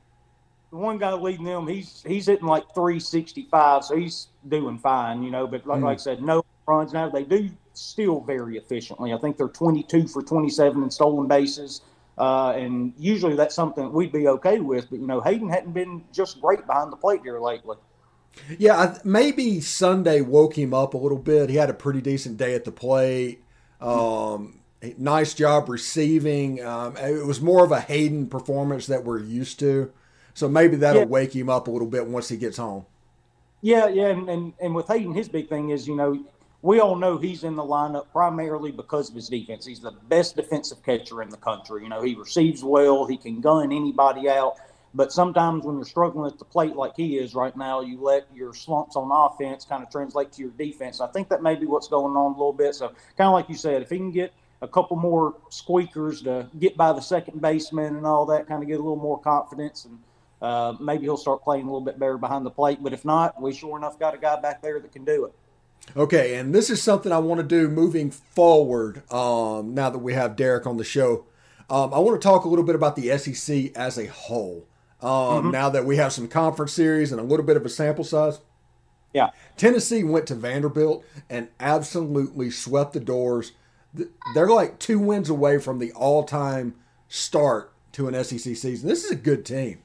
the 0.71 0.77
one 0.77 0.99
guy 0.99 1.13
leading 1.13 1.45
them, 1.45 1.67
he's 1.67 2.03
he's 2.05 2.27
hitting 2.27 2.45
like 2.45 2.63
365, 2.75 3.85
so 3.85 3.95
he's 3.95 4.27
doing 4.47 4.77
fine, 4.77 5.23
you 5.23 5.31
know. 5.31 5.47
But 5.47 5.65
like, 5.65 5.79
Mm. 5.79 5.83
like 5.85 5.97
I 5.97 6.01
said, 6.01 6.21
no 6.21 6.43
runs. 6.67 6.93
Now 6.93 7.09
they 7.09 7.23
do 7.23 7.49
still 7.73 8.21
very 8.21 8.57
efficiently. 8.57 9.13
I 9.13 9.17
think 9.17 9.37
they're 9.37 9.47
22 9.47 10.07
for 10.07 10.21
27 10.21 10.83
in 10.83 10.91
stolen 10.91 11.27
bases. 11.27 11.81
Uh, 12.19 12.51
and 12.51 12.93
usually 12.99 13.35
that's 13.35 13.55
something 13.55 13.91
we'd 13.93 14.11
be 14.11 14.27
okay 14.27 14.59
with, 14.59 14.89
but 14.91 14.99
you 14.99 15.07
know 15.07 15.21
Hayden 15.21 15.49
hadn't 15.49 15.71
been 15.71 16.03
just 16.13 16.39
great 16.41 16.67
behind 16.67 16.91
the 16.91 16.97
plate 16.97 17.21
here 17.23 17.39
lately. 17.39 17.77
Yeah, 18.57 18.77
I, 18.77 18.97
maybe 19.03 19.61
Sunday 19.61 20.21
woke 20.21 20.57
him 20.57 20.73
up 20.73 20.93
a 20.93 20.97
little 20.97 21.17
bit. 21.17 21.49
He 21.49 21.55
had 21.55 21.69
a 21.69 21.73
pretty 21.73 22.01
decent 22.01 22.37
day 22.37 22.55
at 22.55 22.65
the 22.65 22.71
plate. 22.71 23.41
Um, 23.81 24.59
nice 24.97 25.33
job 25.33 25.69
receiving. 25.69 26.63
Um, 26.63 26.97
it 26.97 27.25
was 27.25 27.41
more 27.41 27.63
of 27.63 27.71
a 27.71 27.79
Hayden 27.81 28.27
performance 28.27 28.87
that 28.87 29.03
we're 29.03 29.19
used 29.19 29.59
to. 29.59 29.91
So 30.33 30.47
maybe 30.47 30.77
that'll 30.77 31.01
Yeah. 31.01 31.07
wake 31.07 31.35
him 31.35 31.49
up 31.49 31.67
a 31.67 31.71
little 31.71 31.87
bit 31.87 32.07
once 32.07 32.29
he 32.29 32.37
gets 32.37 32.57
home. 32.57 32.85
Yeah, 33.61 33.87
yeah, 33.87 34.07
and, 34.07 34.29
and, 34.29 34.53
and 34.61 34.73
with 34.73 34.87
Hayden, 34.87 35.13
his 35.13 35.27
big 35.27 35.49
thing 35.49 35.69
is, 35.71 35.85
you 35.87 35.95
know, 35.95 36.23
we 36.61 36.79
all 36.79 36.95
know 36.95 37.17
he's 37.17 37.43
in 37.43 37.55
the 37.55 37.63
lineup 37.63 38.07
primarily 38.11 38.71
because 38.71 39.09
of 39.09 39.15
his 39.15 39.29
defense. 39.29 39.65
He's 39.65 39.79
the 39.79 39.91
best 40.07 40.35
defensive 40.35 40.83
catcher 40.83 41.21
in 41.21 41.29
the 41.29 41.37
country. 41.37 41.83
You 41.83 41.89
know, 41.89 42.01
he 42.01 42.15
receives 42.15 42.63
well, 42.63 43.05
he 43.05 43.17
can 43.17 43.41
gun 43.41 43.71
anybody 43.71 44.29
out. 44.29 44.55
But 44.93 45.11
sometimes 45.11 45.65
when 45.65 45.75
you're 45.75 45.85
struggling 45.85 46.31
at 46.31 46.39
the 46.39 46.45
plate 46.45 46.75
like 46.75 46.95
he 46.95 47.17
is 47.17 47.35
right 47.35 47.55
now, 47.55 47.81
you 47.81 48.01
let 48.01 48.27
your 48.33 48.53
slumps 48.53 48.95
on 48.95 49.11
offense 49.11 49.63
kind 49.63 49.83
of 49.83 49.91
translate 49.91 50.31
to 50.33 50.41
your 50.41 50.51
defense. 50.51 50.99
I 50.99 51.07
think 51.07 51.29
that 51.29 51.43
may 51.43 51.55
be 51.55 51.65
what's 51.67 51.87
going 51.87 52.15
on 52.15 52.31
a 52.31 52.37
little 52.37 52.53
bit. 52.53 52.73
So, 52.73 52.87
kind 53.17 53.27
of 53.27 53.33
like 53.33 53.49
you 53.49 53.55
said, 53.55 53.81
if 53.81 53.89
he 53.89 53.97
can 53.97 54.11
get 54.11 54.33
a 54.61 54.67
couple 54.67 54.97
more 54.97 55.35
squeakers 55.49 56.23
to 56.23 56.47
get 56.59 56.75
by 56.75 56.91
the 56.91 57.01
second 57.01 57.39
baseman 57.41 57.95
and 57.95 58.05
all 58.05 58.25
that, 58.25 58.47
kind 58.47 58.63
of 58.63 58.67
get 58.67 58.75
a 58.75 58.83
little 58.83 58.95
more 58.95 59.19
confidence 59.19 59.85
and 59.85 59.99
uh, 60.41 60.73
maybe 60.79 61.03
he'll 61.03 61.17
start 61.17 61.43
playing 61.43 61.63
a 61.63 61.65
little 61.65 61.81
bit 61.81 61.99
better 61.99 62.17
behind 62.17 62.45
the 62.45 62.51
plate. 62.51 62.79
But 62.81 62.93
if 62.93 63.05
not, 63.05 63.39
we 63.41 63.53
sure 63.53 63.77
enough 63.77 63.99
got 63.99 64.15
a 64.15 64.17
guy 64.17 64.39
back 64.39 64.61
there 64.61 64.79
that 64.79 64.91
can 64.91 65.05
do 65.05 65.25
it. 65.25 65.33
Okay, 65.95 66.35
and 66.35 66.53
this 66.53 66.69
is 66.69 66.81
something 66.81 67.11
I 67.11 67.17
want 67.19 67.39
to 67.41 67.47
do 67.47 67.67
moving 67.67 68.11
forward. 68.11 69.09
Um, 69.11 69.73
now 69.73 69.89
that 69.89 69.99
we 69.99 70.13
have 70.13 70.35
Derek 70.35 70.67
on 70.67 70.77
the 70.77 70.83
show, 70.83 71.25
um, 71.69 71.93
I 71.93 71.99
want 71.99 72.19
to 72.19 72.25
talk 72.25 72.45
a 72.45 72.49
little 72.49 72.65
bit 72.65 72.75
about 72.75 72.95
the 72.95 73.17
SEC 73.17 73.71
as 73.75 73.97
a 73.97 74.05
whole. 74.07 74.67
Um, 75.01 75.51
Now 75.51 75.69
that 75.69 75.85
we 75.85 75.97
have 75.97 76.11
some 76.13 76.27
conference 76.27 76.73
series 76.73 77.11
and 77.11 77.19
a 77.19 77.23
little 77.23 77.45
bit 77.45 77.57
of 77.57 77.65
a 77.65 77.69
sample 77.69 78.03
size, 78.03 78.39
Yeah. 79.13 79.29
Tennessee 79.57 80.03
went 80.03 80.27
to 80.27 80.35
Vanderbilt 80.35 81.03
and 81.29 81.47
absolutely 81.59 82.51
swept 82.51 82.93
the 82.93 82.99
doors. 82.99 83.53
They're 84.35 84.49
like 84.49 84.77
two 84.79 84.99
wins 84.99 85.29
away 85.29 85.57
from 85.57 85.79
the 85.79 85.91
all-time 85.93 86.75
start 87.07 87.71
to 87.93 88.07
an 88.07 88.23
SEC 88.23 88.55
season. 88.55 88.87
This 88.87 89.03
is 89.03 89.11
a 89.11 89.15
good 89.15 89.45
team. 89.45 89.79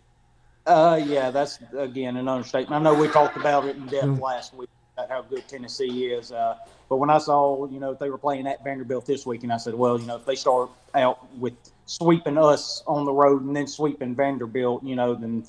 Uh, 0.66 1.00
yeah, 1.04 1.30
that's 1.30 1.58
again 1.76 2.16
an 2.16 2.28
understatement. 2.28 2.80
I 2.80 2.82
know 2.82 2.98
we 2.98 3.08
talked 3.08 3.36
about 3.36 3.66
it 3.66 3.76
in 3.76 3.86
depth 3.86 4.20
last 4.20 4.54
week 4.54 4.68
about 4.96 5.10
how 5.10 5.22
good 5.22 5.46
Tennessee 5.48 6.06
is. 6.06 6.32
Uh, 6.32 6.56
but 6.94 6.98
when 6.98 7.10
I 7.10 7.18
saw, 7.18 7.66
you 7.66 7.80
know, 7.80 7.92
they 7.94 8.08
were 8.08 8.18
playing 8.18 8.46
at 8.46 8.62
Vanderbilt 8.62 9.04
this 9.04 9.26
week, 9.26 9.42
and 9.42 9.52
I 9.52 9.56
said, 9.56 9.74
well, 9.74 9.98
you 9.98 10.06
know, 10.06 10.14
if 10.14 10.24
they 10.24 10.36
start 10.36 10.70
out 10.94 11.26
with 11.34 11.54
sweeping 11.86 12.38
us 12.38 12.84
on 12.86 13.04
the 13.04 13.10
road 13.10 13.42
and 13.42 13.56
then 13.56 13.66
sweeping 13.66 14.14
Vanderbilt, 14.14 14.84
you 14.84 14.94
know, 14.94 15.16
then 15.16 15.44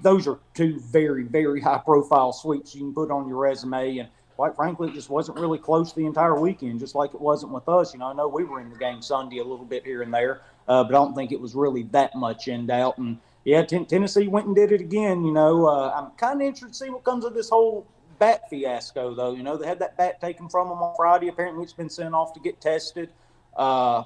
those 0.00 0.26
are 0.26 0.38
two 0.54 0.80
very, 0.80 1.24
very 1.24 1.60
high 1.60 1.82
profile 1.84 2.32
sweeps 2.32 2.74
you 2.74 2.80
can 2.80 2.94
put 2.94 3.10
on 3.10 3.28
your 3.28 3.36
resume. 3.36 3.98
And 3.98 4.08
quite 4.36 4.56
frankly, 4.56 4.88
it 4.88 4.94
just 4.94 5.10
wasn't 5.10 5.38
really 5.38 5.58
close 5.58 5.92
the 5.92 6.06
entire 6.06 6.40
weekend, 6.40 6.80
just 6.80 6.94
like 6.94 7.12
it 7.12 7.20
wasn't 7.20 7.52
with 7.52 7.68
us. 7.68 7.92
You 7.92 7.98
know, 7.98 8.06
I 8.06 8.14
know 8.14 8.26
we 8.26 8.44
were 8.44 8.58
in 8.58 8.70
the 8.70 8.78
game 8.78 9.02
Sunday 9.02 9.36
a 9.40 9.44
little 9.44 9.66
bit 9.66 9.84
here 9.84 10.00
and 10.00 10.14
there, 10.14 10.40
uh, 10.66 10.82
but 10.82 10.94
I 10.94 10.98
don't 10.98 11.14
think 11.14 11.30
it 11.30 11.40
was 11.42 11.54
really 11.54 11.82
that 11.90 12.14
much 12.14 12.48
in 12.48 12.68
doubt. 12.68 12.96
And 12.96 13.18
yeah, 13.44 13.64
ten- 13.64 13.84
Tennessee 13.84 14.28
went 14.28 14.46
and 14.46 14.56
did 14.56 14.72
it 14.72 14.80
again. 14.80 15.26
You 15.26 15.32
know, 15.32 15.66
uh, 15.66 15.90
I'm 15.94 16.12
kind 16.12 16.40
of 16.40 16.46
interested 16.46 16.68
to 16.68 16.84
see 16.86 16.88
what 16.88 17.04
comes 17.04 17.26
of 17.26 17.34
this 17.34 17.50
whole 17.50 17.86
bat 18.20 18.48
fiasco, 18.48 19.14
though. 19.14 19.32
You 19.32 19.42
know, 19.42 19.56
they 19.56 19.66
had 19.66 19.80
that 19.80 19.96
bat 19.96 20.20
taken 20.20 20.48
from 20.48 20.68
them 20.68 20.78
on 20.78 20.94
Friday. 20.94 21.26
Apparently, 21.26 21.64
it's 21.64 21.72
been 21.72 21.90
sent 21.90 22.14
off 22.14 22.32
to 22.34 22.40
get 22.40 22.60
tested. 22.60 23.10
Uh, 23.56 24.04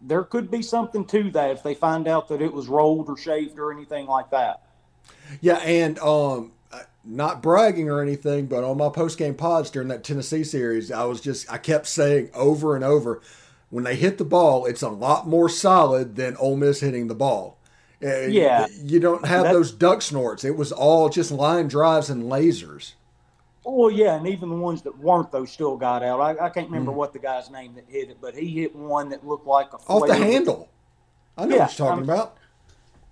there 0.00 0.24
could 0.24 0.50
be 0.50 0.62
something 0.62 1.04
to 1.06 1.30
that 1.32 1.50
if 1.50 1.62
they 1.62 1.74
find 1.74 2.08
out 2.08 2.28
that 2.28 2.40
it 2.40 2.52
was 2.52 2.68
rolled 2.68 3.08
or 3.10 3.18
shaved 3.18 3.58
or 3.58 3.70
anything 3.72 4.06
like 4.06 4.30
that. 4.30 4.62
Yeah, 5.42 5.56
and 5.58 5.98
um, 5.98 6.52
not 7.04 7.42
bragging 7.42 7.90
or 7.90 8.00
anything, 8.00 8.46
but 8.46 8.64
on 8.64 8.78
my 8.78 8.88
post 8.88 9.18
game 9.18 9.34
pods 9.34 9.70
during 9.70 9.88
that 9.88 10.04
Tennessee 10.04 10.44
series, 10.44 10.90
I 10.90 11.04
was 11.04 11.20
just 11.20 11.50
I 11.52 11.58
kept 11.58 11.86
saying 11.86 12.30
over 12.34 12.74
and 12.74 12.84
over, 12.84 13.20
when 13.70 13.84
they 13.84 13.96
hit 13.96 14.18
the 14.18 14.24
ball, 14.24 14.66
it's 14.66 14.82
a 14.82 14.88
lot 14.88 15.26
more 15.26 15.48
solid 15.48 16.16
than 16.16 16.36
Ole 16.36 16.56
Miss 16.56 16.80
hitting 16.80 17.08
the 17.08 17.14
ball. 17.14 17.58
Yeah. 18.00 18.66
you 18.82 19.00
don't 19.00 19.26
have 19.26 19.44
That- 19.44 19.52
those 19.52 19.72
duck 19.72 20.02
snorts. 20.02 20.44
It 20.44 20.56
was 20.56 20.70
all 20.70 21.08
just 21.08 21.30
line 21.30 21.66
drives 21.68 22.10
and 22.10 22.24
lasers. 22.24 22.92
Well, 23.68 23.90
yeah, 23.90 24.14
and 24.16 24.28
even 24.28 24.48
the 24.48 24.54
ones 24.56 24.82
that 24.82 24.96
weren't, 24.96 25.32
those 25.32 25.50
still 25.50 25.76
got 25.76 26.02
out. 26.04 26.20
I, 26.20 26.46
I 26.46 26.48
can't 26.50 26.68
remember 26.68 26.92
what 26.92 27.12
the 27.12 27.18
guy's 27.18 27.50
name 27.50 27.74
that 27.74 27.84
hit 27.88 28.10
it, 28.10 28.18
but 28.20 28.34
he 28.36 28.48
hit 28.48 28.76
one 28.76 29.08
that 29.08 29.26
looked 29.26 29.46
like 29.46 29.72
a 29.72 29.78
Mm. 29.78 29.90
Off 30.02 30.06
the 30.06 30.14
handle. 30.14 30.68
I 31.36 31.46
know 31.46 31.56
Yeah, 31.56 31.62
what 31.62 31.76
you're 31.78 31.88
talking 31.88 32.04
um, 32.04 32.08
about. 32.10 32.36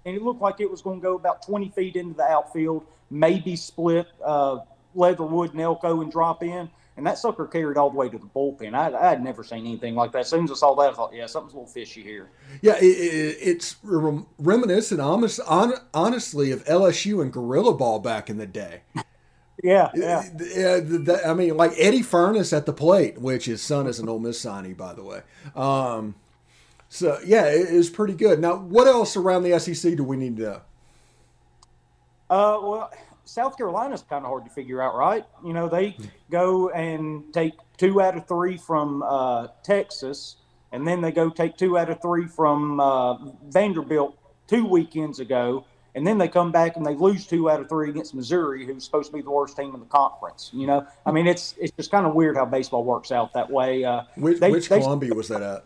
and 0.05 0.15
it 0.17 0.23
looked 0.23 0.41
like 0.41 0.61
it 0.61 0.71
was 0.71 0.81
going 0.81 1.01
to 1.01 1.03
go 1.03 1.17
about 1.17 1.45
20 1.45 1.71
feet 1.71 1.97
into 1.97 2.15
the 2.15 2.23
outfield, 2.23 2.87
maybe 3.11 3.57
split 3.57 4.07
uh, 4.25 4.59
Leatherwood 4.95 5.53
and 5.53 5.61
Elko 5.61 6.03
and 6.03 6.13
drop 6.13 6.43
in. 6.45 6.71
And 6.97 7.05
that 7.09 7.19
sucker 7.19 7.49
carried 7.49 7.77
all 7.77 7.91
the 7.91 7.97
way 7.97 8.09
to 8.09 8.17
the 8.17 8.27
bullpen. 8.27 8.73
I, 8.75 8.97
I 8.97 9.11
had 9.11 9.25
never 9.25 9.43
seen 9.43 9.67
anything 9.67 9.97
like 9.97 10.13
that. 10.13 10.21
As 10.21 10.29
soon 10.31 10.45
as 10.45 10.53
I 10.53 10.55
saw 10.55 10.77
that, 10.77 10.91
I 10.93 10.95
thought, 10.95 11.13
yeah, 11.13 11.27
something's 11.27 11.55
a 11.55 11.57
little 11.57 11.69
fishy 11.73 12.05
here. 12.05 12.31
Yeah, 12.63 12.77
it, 12.77 12.85
it, 12.85 13.37
it's 13.41 13.75
rem- 13.83 14.27
reminiscent, 14.39 15.01
honest, 15.01 15.41
hon, 15.45 15.73
honestly, 15.93 16.53
of 16.53 16.65
LSU 16.67 17.21
and 17.21 17.33
Gorilla 17.33 17.75
Ball 17.75 17.99
back 17.99 18.31
in 18.31 18.39
the 18.39 18.47
day. 18.47 18.83
Yeah, 19.65 19.91
yeah. 19.95 20.23
Yeah, 20.39 20.81
th- 20.81 21.07
th- 21.07 21.19
I 21.27 21.33
mean, 21.33 21.57
like 21.57 21.73
Eddy 21.79 22.01
Furniss 22.03 22.55
at 22.55 22.67
the 22.67 22.73
plate, 22.75 23.19
which 23.19 23.47
his 23.47 23.63
son 23.63 23.87
is 23.87 23.99
an 23.99 24.11
Ole 24.11 24.19
Miss 24.19 24.45
signee, 24.45 24.77
by 24.77 24.93
the 24.93 25.03
way. 25.03 25.23
Um, 25.57 26.17
so 26.91 27.19
yeah, 27.25 27.47
it 27.47 27.69
is 27.69 27.89
pretty 27.89 28.13
good. 28.13 28.41
Now, 28.41 28.57
what 28.57 28.87
else 28.87 29.17
around 29.17 29.43
the 29.43 29.59
SEC 29.59 29.97
do 29.97 30.05
we 30.05 30.19
need 30.19 30.37
to 30.37 30.43
know? 30.43 30.61
Uh, 32.29 32.59
well, 32.63 32.91
South 33.25 33.57
Carolina's 33.57 34.03
kind 34.03 34.27
of 34.27 34.29
hard 34.29 34.45
to 34.45 34.51
figure 34.51 34.83
out, 34.83 34.97
right? 34.97 35.25
You 35.43 35.55
know, 35.55 35.67
they 35.67 35.97
go 36.31 36.69
and 36.69 37.33
take 37.33 37.55
two 37.79 38.03
out 38.03 38.19
of 38.19 38.29
three 38.29 38.59
from 38.59 39.03
uh, 39.03 39.47
Texas, 39.63 40.37
and 40.73 40.87
then 40.87 41.01
they 41.01 41.11
go 41.11 41.31
take 41.31 41.57
two 41.57 41.79
out 41.79 41.89
of 41.89 42.03
three 42.03 42.27
from 42.27 42.81
uh, 42.81 43.15
Vanderbilt 43.49 44.19
two 44.47 44.67
weekends 44.67 45.21
ago, 45.21 45.65
and 45.95 46.07
then 46.07 46.19
they 46.19 46.29
come 46.29 46.51
back 46.51 46.77
and 46.77 46.85
they 46.85 46.95
lose 46.95 47.27
two 47.27 47.49
out 47.51 47.61
of 47.61 47.69
three 47.69 47.91
against 47.91 48.15
Missouri, 48.15 48.67
who's 48.67 48.85
supposed 48.85 49.11
to 49.11 49.17
be 49.17 49.23
the 49.23 49.31
worst 49.31 49.57
team 49.57 49.75
in 49.75 49.81
the 49.81 49.87
conference. 49.87 50.51
You 50.53 50.67
know, 50.67 50.87
I 51.07 51.13
mean, 51.13 51.27
it's 51.27 51.55
it's 51.59 51.73
just 51.77 51.91
kind 51.91 52.07
of 52.07 52.15
weird 52.15 52.37
how 52.37 52.45
baseball 52.47 52.85
works 52.85 53.13
out 53.13 53.33
that 53.35 53.51
way. 53.51 53.85
Uh, 53.85 54.03
Which, 54.17 54.41
they- 54.41 54.51
which 54.51 54.69
they- 54.69 54.81
Columbia 54.81 55.15
was 55.15 55.29
that 55.29 55.43
at? 55.43 55.65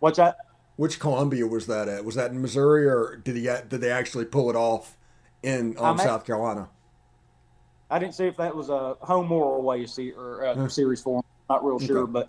What's 0.00 0.18
that? 0.18 0.36
Which 0.76 1.00
Columbia 1.00 1.46
was 1.46 1.66
that 1.68 1.88
at? 1.88 2.04
Was 2.04 2.16
that 2.16 2.32
in 2.32 2.42
Missouri, 2.42 2.86
or 2.86 3.16
did 3.24 3.36
he 3.36 3.42
did 3.42 3.80
they 3.80 3.90
actually 3.90 4.26
pull 4.26 4.50
it 4.50 4.56
off 4.56 4.96
in 5.42 5.74
um, 5.78 5.98
at- 5.98 6.04
South 6.04 6.24
Carolina? 6.26 6.68
I 7.90 7.98
didn't 7.98 8.14
see 8.14 8.26
if 8.26 8.36
that 8.38 8.54
was 8.54 8.68
a 8.68 8.94
home 9.00 9.30
or 9.30 9.56
away 9.58 9.86
se- 9.86 10.10
or 10.12 10.44
uh, 10.44 10.68
series 10.68 11.00
for 11.00 11.22
them. 11.22 11.30
Not 11.48 11.64
real 11.64 11.78
sure, 11.78 11.98
Okay. 12.00 12.12
but 12.12 12.28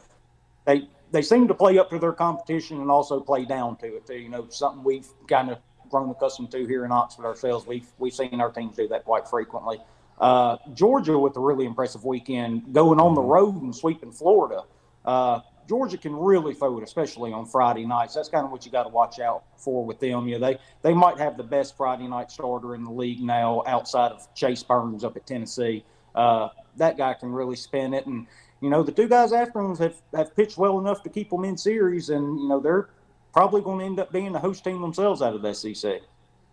they 0.66 0.88
they 1.12 1.22
seem 1.24 1.48
to 1.48 1.54
play 1.54 1.78
up 1.80 1.90
to 1.90 2.00
their 2.00 2.14
competition 2.14 2.80
and 2.80 2.92
also 2.92 3.20
play 3.20 3.44
down 3.44 3.76
to 3.78 3.88
it 3.98 4.06
too. 4.06 4.16
You 4.18 4.30
know, 4.30 4.48
something 4.50 4.84
we've 4.84 5.08
kind 5.28 5.50
of 5.50 5.58
grown 5.90 6.10
accustomed 6.10 6.52
to 6.52 6.66
here 6.66 6.86
in 6.86 6.92
Oxford 6.92 7.26
ourselves. 7.26 7.66
We've 7.66 7.88
we've 7.98 8.14
seen 8.14 8.40
our 8.40 8.52
teams 8.52 8.76
do 8.76 8.88
that 8.90 9.06
quite 9.06 9.28
frequently. 9.28 9.80
Uh, 10.20 10.58
Georgia 10.74 11.18
with 11.18 11.38
a 11.38 11.40
really 11.40 11.66
impressive 11.66 12.04
weekend, 12.04 12.74
going 12.74 13.00
on 13.00 13.14
the 13.14 13.22
mm-hmm. 13.22 13.30
road 13.30 13.62
and 13.62 13.76
sweeping 13.76 14.12
Florida. 14.12 14.64
Uh, 15.06 15.42
Georgia 15.68 15.98
can 15.98 16.16
really 16.16 16.54
throw 16.54 16.78
it, 16.78 16.84
especially 16.84 17.34
on 17.34 17.46
Friday 17.46 17.86
nights. 17.86 18.14
That's 18.14 18.30
kind 18.30 18.46
of 18.46 18.52
what 18.52 18.66
you 18.66 18.72
got 18.72 18.84
to 18.84 18.90
watch 18.90 19.20
out 19.20 19.44
for 19.58 19.86
with 19.86 20.00
them. 20.00 20.28
You 20.28 20.40
know, 20.40 20.48
they 20.48 20.60
they 20.82 20.94
might 20.94 21.18
have 21.18 21.38
the 21.38 21.44
best 21.44 21.76
Friday 21.76 22.08
night 22.08 22.32
starter 22.32 22.74
in 22.74 22.84
the 22.84 22.92
league 22.92 23.22
now, 23.22 23.64
outside 23.68 24.12
of 24.12 24.34
Chase 24.34 24.64
Burns 24.64 25.04
up 25.04 25.18
at 25.18 25.28
Tennessee. 25.28 25.84
Uh, 26.16 26.50
that 26.78 26.98
guy 26.98 27.14
can 27.14 27.32
really 27.32 27.56
spin 27.56 27.94
it, 27.94 28.06
and 28.06 28.28
you 28.62 28.70
know 28.70 28.82
the 28.82 28.92
two 28.92 29.08
guys 29.08 29.34
after 29.34 29.60
him 29.60 29.76
have 29.76 29.96
have 30.16 30.36
pitched 30.36 30.58
well 30.58 30.80
enough 30.80 31.04
to 31.04 31.10
keep 31.10 31.30
them 31.30 31.44
in 31.44 31.58
series, 31.58 32.10
and 32.10 32.40
you 32.40 32.48
know 32.48 32.60
they're 32.60 32.90
probably 33.38 33.62
going 33.62 33.80
to 33.80 33.86
end 33.86 34.00
up 34.00 34.12
being 34.12 34.32
the 34.32 34.40
host 34.40 34.64
team 34.64 34.82
themselves 34.82 35.22
out 35.22 35.36
of 35.36 35.44
the 35.44 35.54
SEC. 35.54 36.02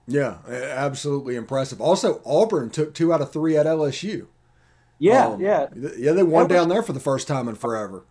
Yeah, 0.06 0.36
absolutely 0.46 1.34
impressive. 1.34 1.80
Also, 1.80 2.20
Auburn 2.26 2.68
took 2.68 2.92
two 2.92 3.10
out 3.10 3.22
of 3.22 3.32
three 3.32 3.56
at 3.56 3.64
LSU. 3.64 4.26
Yeah, 4.98 5.28
um, 5.28 5.40
yeah, 5.40 5.68
yeah. 5.96 6.12
They 6.12 6.22
won 6.22 6.44
LSU, 6.44 6.48
down 6.50 6.68
there 6.68 6.82
for 6.82 6.92
the 6.92 7.00
first 7.00 7.26
time 7.26 7.48
in 7.48 7.54
forever. 7.54 8.04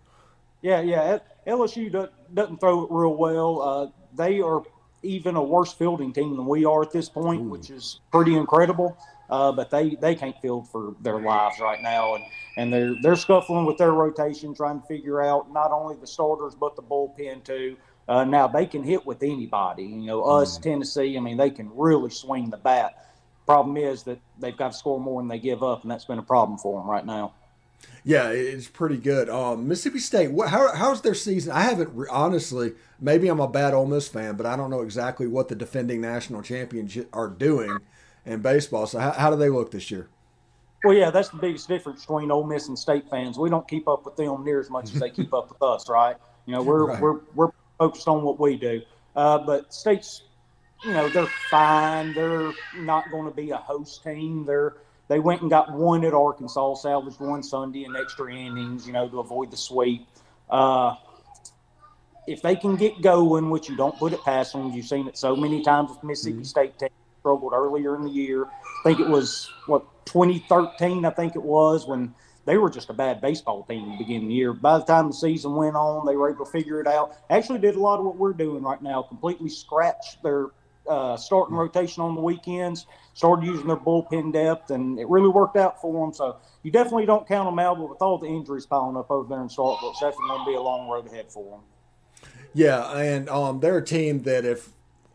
Yeah, 0.63 0.81
yeah. 0.81 1.19
LSU 1.45 2.09
doesn't 2.33 2.59
throw 2.59 2.85
it 2.85 2.87
real 2.89 3.15
well. 3.15 3.61
Uh, 3.61 3.87
they 4.15 4.41
are 4.41 4.63
even 5.03 5.35
a 5.35 5.43
worse 5.43 5.71
fielding 5.71 6.11
team 6.11 6.35
than 6.35 6.47
we 6.47 6.65
are 6.65 6.81
at 6.81 6.91
this 6.91 7.09
point, 7.09 7.41
Ooh. 7.43 7.49
which 7.49 7.69
is 7.69 7.99
pretty 8.11 8.35
incredible. 8.35 8.97
Uh, 9.29 9.51
but 9.51 9.69
they, 9.69 9.95
they 10.01 10.15
can't 10.15 10.35
field 10.41 10.67
for 10.69 10.95
their 11.01 11.19
lives 11.19 11.59
right 11.59 11.81
now, 11.81 12.15
and, 12.15 12.23
and 12.57 12.73
they're 12.73 12.95
they're 13.01 13.15
scuffling 13.15 13.65
with 13.65 13.77
their 13.77 13.91
rotation, 13.91 14.53
trying 14.53 14.81
to 14.81 14.87
figure 14.87 15.21
out 15.21 15.51
not 15.51 15.71
only 15.71 15.95
the 15.95 16.07
starters 16.07 16.55
but 16.55 16.75
the 16.75 16.83
bullpen 16.83 17.43
too. 17.43 17.77
Uh, 18.07 18.23
now 18.23 18.47
they 18.47 18.65
can 18.65 18.83
hit 18.83 19.05
with 19.05 19.23
anybody. 19.23 19.83
You 19.83 20.05
know, 20.05 20.23
us, 20.23 20.57
mm. 20.57 20.63
Tennessee. 20.63 21.17
I 21.17 21.19
mean, 21.19 21.37
they 21.37 21.49
can 21.49 21.71
really 21.75 22.09
swing 22.09 22.49
the 22.49 22.57
bat. 22.57 23.07
Problem 23.45 23.77
is 23.77 24.03
that 24.03 24.19
they've 24.39 24.55
got 24.55 24.71
to 24.71 24.77
score 24.77 24.99
more 24.99 25.21
than 25.21 25.27
they 25.27 25.39
give 25.39 25.63
up, 25.63 25.83
and 25.83 25.91
that's 25.91 26.05
been 26.05 26.19
a 26.19 26.23
problem 26.23 26.57
for 26.57 26.79
them 26.79 26.89
right 26.89 27.05
now. 27.05 27.33
Yeah, 28.05 28.29
it's 28.29 28.67
pretty 28.67 28.97
good. 28.97 29.29
Um, 29.29 29.67
Mississippi 29.67 29.99
State, 29.99 30.31
what, 30.31 30.49
how, 30.49 30.73
how's 30.73 31.01
their 31.01 31.13
season? 31.13 31.51
I 31.51 31.61
haven't 31.61 32.07
honestly. 32.09 32.73
Maybe 32.99 33.27
I'm 33.27 33.39
a 33.39 33.47
bad 33.47 33.73
Ole 33.73 33.85
Miss 33.85 34.07
fan, 34.07 34.35
but 34.35 34.45
I 34.45 34.55
don't 34.55 34.69
know 34.69 34.81
exactly 34.81 35.27
what 35.27 35.49
the 35.49 35.55
defending 35.55 36.01
national 36.01 36.41
champions 36.41 36.97
are 37.11 37.29
doing 37.29 37.77
in 38.25 38.41
baseball. 38.41 38.87
So 38.87 38.99
how, 38.99 39.11
how 39.11 39.29
do 39.29 39.35
they 39.35 39.49
look 39.49 39.71
this 39.71 39.91
year? 39.91 40.07
Well, 40.83 40.93
yeah, 40.93 41.11
that's 41.11 41.29
the 41.29 41.37
biggest 41.37 41.67
difference 41.69 42.01
between 42.01 42.29
Ole 42.29 42.43
Miss 42.43 42.67
and 42.67 42.77
State 42.77 43.09
fans. 43.09 43.37
We 43.37 43.49
don't 43.49 43.67
keep 43.67 43.87
up 43.87 44.05
with 44.05 44.17
them 44.17 44.43
near 44.43 44.59
as 44.59 44.69
much 44.69 44.93
as 44.93 44.99
they 44.99 45.09
keep 45.09 45.33
up 45.33 45.49
with 45.49 45.61
us, 45.61 45.89
right? 45.89 46.17
You 46.45 46.55
know, 46.55 46.61
we're 46.61 46.85
right. 46.87 47.01
we're 47.01 47.19
we're 47.35 47.51
focused 47.77 48.07
on 48.07 48.23
what 48.23 48.39
we 48.39 48.57
do. 48.57 48.81
Uh, 49.15 49.39
but 49.39 49.73
State's, 49.73 50.23
you 50.83 50.91
know, 50.91 51.09
they're 51.09 51.27
fine. 51.49 52.13
They're 52.13 52.51
not 52.77 53.09
going 53.11 53.25
to 53.25 53.35
be 53.35 53.51
a 53.51 53.57
host 53.57 54.03
team. 54.03 54.45
They're 54.45 54.75
they 55.09 55.19
went 55.19 55.41
and 55.41 55.49
got 55.49 55.71
one 55.71 56.05
at 56.05 56.13
Arkansas, 56.13 56.75
salvaged 56.75 57.19
one 57.19 57.43
Sunday 57.43 57.83
in 57.83 57.95
extra 57.95 58.33
innings, 58.33 58.87
you 58.87 58.93
know, 58.93 59.07
to 59.09 59.19
avoid 59.19 59.51
the 59.51 59.57
sweep. 59.57 60.07
Uh, 60.49 60.95
if 62.25 62.41
they 62.41 62.55
can 62.55 62.75
get 62.77 63.01
going, 63.01 63.49
which 63.49 63.69
you 63.69 63.75
don't 63.75 63.97
put 63.97 64.13
it 64.13 64.23
past 64.23 64.53
them, 64.53 64.71
you've 64.71 64.85
seen 64.85 65.07
it 65.07 65.17
so 65.17 65.35
many 65.35 65.61
times 65.61 65.89
with 65.89 66.03
Mississippi 66.03 66.37
mm-hmm. 66.37 66.43
State 66.43 66.79
team 66.79 66.89
struggled 67.19 67.53
earlier 67.53 67.95
in 67.95 68.03
the 68.03 68.09
year. 68.09 68.45
I 68.45 68.83
think 68.83 68.99
it 68.99 69.07
was 69.07 69.49
what 69.65 69.83
2013, 70.05 71.05
I 71.05 71.09
think 71.09 71.35
it 71.35 71.43
was 71.43 71.85
when 71.85 72.13
they 72.45 72.57
were 72.57 72.69
just 72.69 72.89
a 72.89 72.93
bad 72.93 73.21
baseball 73.21 73.63
team 73.63 73.91
at 73.91 73.97
the 73.97 74.03
beginning 74.03 74.23
of 74.23 74.29
the 74.29 74.35
year. 74.35 74.53
By 74.53 74.77
the 74.77 74.85
time 74.85 75.07
the 75.07 75.13
season 75.13 75.55
went 75.55 75.75
on, 75.75 76.05
they 76.05 76.15
were 76.15 76.29
able 76.29 76.45
to 76.45 76.51
figure 76.51 76.81
it 76.81 76.87
out. 76.87 77.15
Actually, 77.29 77.59
did 77.59 77.75
a 77.75 77.79
lot 77.79 77.99
of 77.99 78.05
what 78.05 78.17
we're 78.17 78.33
doing 78.33 78.63
right 78.63 78.81
now. 78.81 79.01
Completely 79.01 79.49
scratched 79.49 80.21
their 80.23 80.47
uh, 80.87 81.15
starting 81.15 81.55
rotation 81.55 82.03
on 82.03 82.15
the 82.15 82.21
weekends. 82.21 82.85
Started 83.13 83.45
using 83.45 83.67
their 83.67 83.77
bullpen 83.77 84.33
depth, 84.33 84.71
and 84.71 84.99
it 84.99 85.07
really 85.07 85.29
worked 85.29 85.55
out 85.55 85.79
for 85.79 86.05
them. 86.05 86.13
So 86.13 86.37
you 86.63 86.71
definitely 86.71 87.05
don't 87.05 87.27
count 87.27 87.47
them 87.47 87.59
out. 87.59 87.77
But 87.77 87.89
with 87.89 88.01
all 88.01 88.17
the 88.17 88.27
injuries 88.27 88.65
piling 88.65 88.97
up 88.97 89.09
over 89.09 89.29
there 89.29 89.41
in 89.41 89.47
Starkville, 89.47 89.91
it's 89.91 90.01
definitely 90.01 90.27
going 90.29 90.45
to 90.45 90.51
be 90.51 90.55
a 90.55 90.61
long 90.61 90.89
road 90.89 91.07
ahead 91.07 91.31
for 91.31 91.51
them. 91.51 92.29
Yeah, 92.53 92.91
and 92.97 93.29
um, 93.29 93.59
they're 93.59 93.77
a 93.77 93.85
team 93.85 94.23
that 94.23 94.45
if 94.45 94.69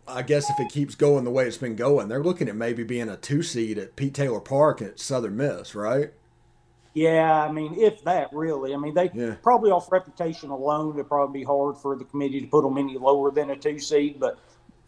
I 0.06 0.22
guess 0.22 0.48
if 0.48 0.58
it 0.58 0.70
keeps 0.70 0.94
going 0.94 1.24
the 1.24 1.30
way 1.30 1.46
it's 1.46 1.58
been 1.58 1.76
going, 1.76 2.08
they're 2.08 2.22
looking 2.22 2.48
at 2.48 2.56
maybe 2.56 2.82
being 2.84 3.08
a 3.08 3.16
two 3.16 3.42
seed 3.42 3.78
at 3.78 3.96
Pete 3.96 4.14
Taylor 4.14 4.40
Park 4.40 4.80
at 4.80 4.98
Southern 4.98 5.36
Miss, 5.36 5.74
right? 5.74 6.12
Yeah, 6.94 7.44
I 7.44 7.52
mean, 7.52 7.74
if 7.78 8.02
that 8.04 8.32
really, 8.32 8.74
I 8.74 8.76
mean, 8.76 8.94
they 8.94 9.10
yeah. 9.14 9.34
probably 9.42 9.70
off 9.70 9.92
reputation 9.92 10.50
alone, 10.50 10.94
it'd 10.94 11.08
probably 11.08 11.40
be 11.40 11.44
hard 11.44 11.76
for 11.76 11.96
the 11.96 12.04
committee 12.04 12.40
to 12.40 12.46
put 12.46 12.62
them 12.62 12.78
any 12.78 12.98
lower 12.98 13.30
than 13.30 13.50
a 13.50 13.56
two 13.56 13.78
seed. 13.78 14.18
But 14.18 14.38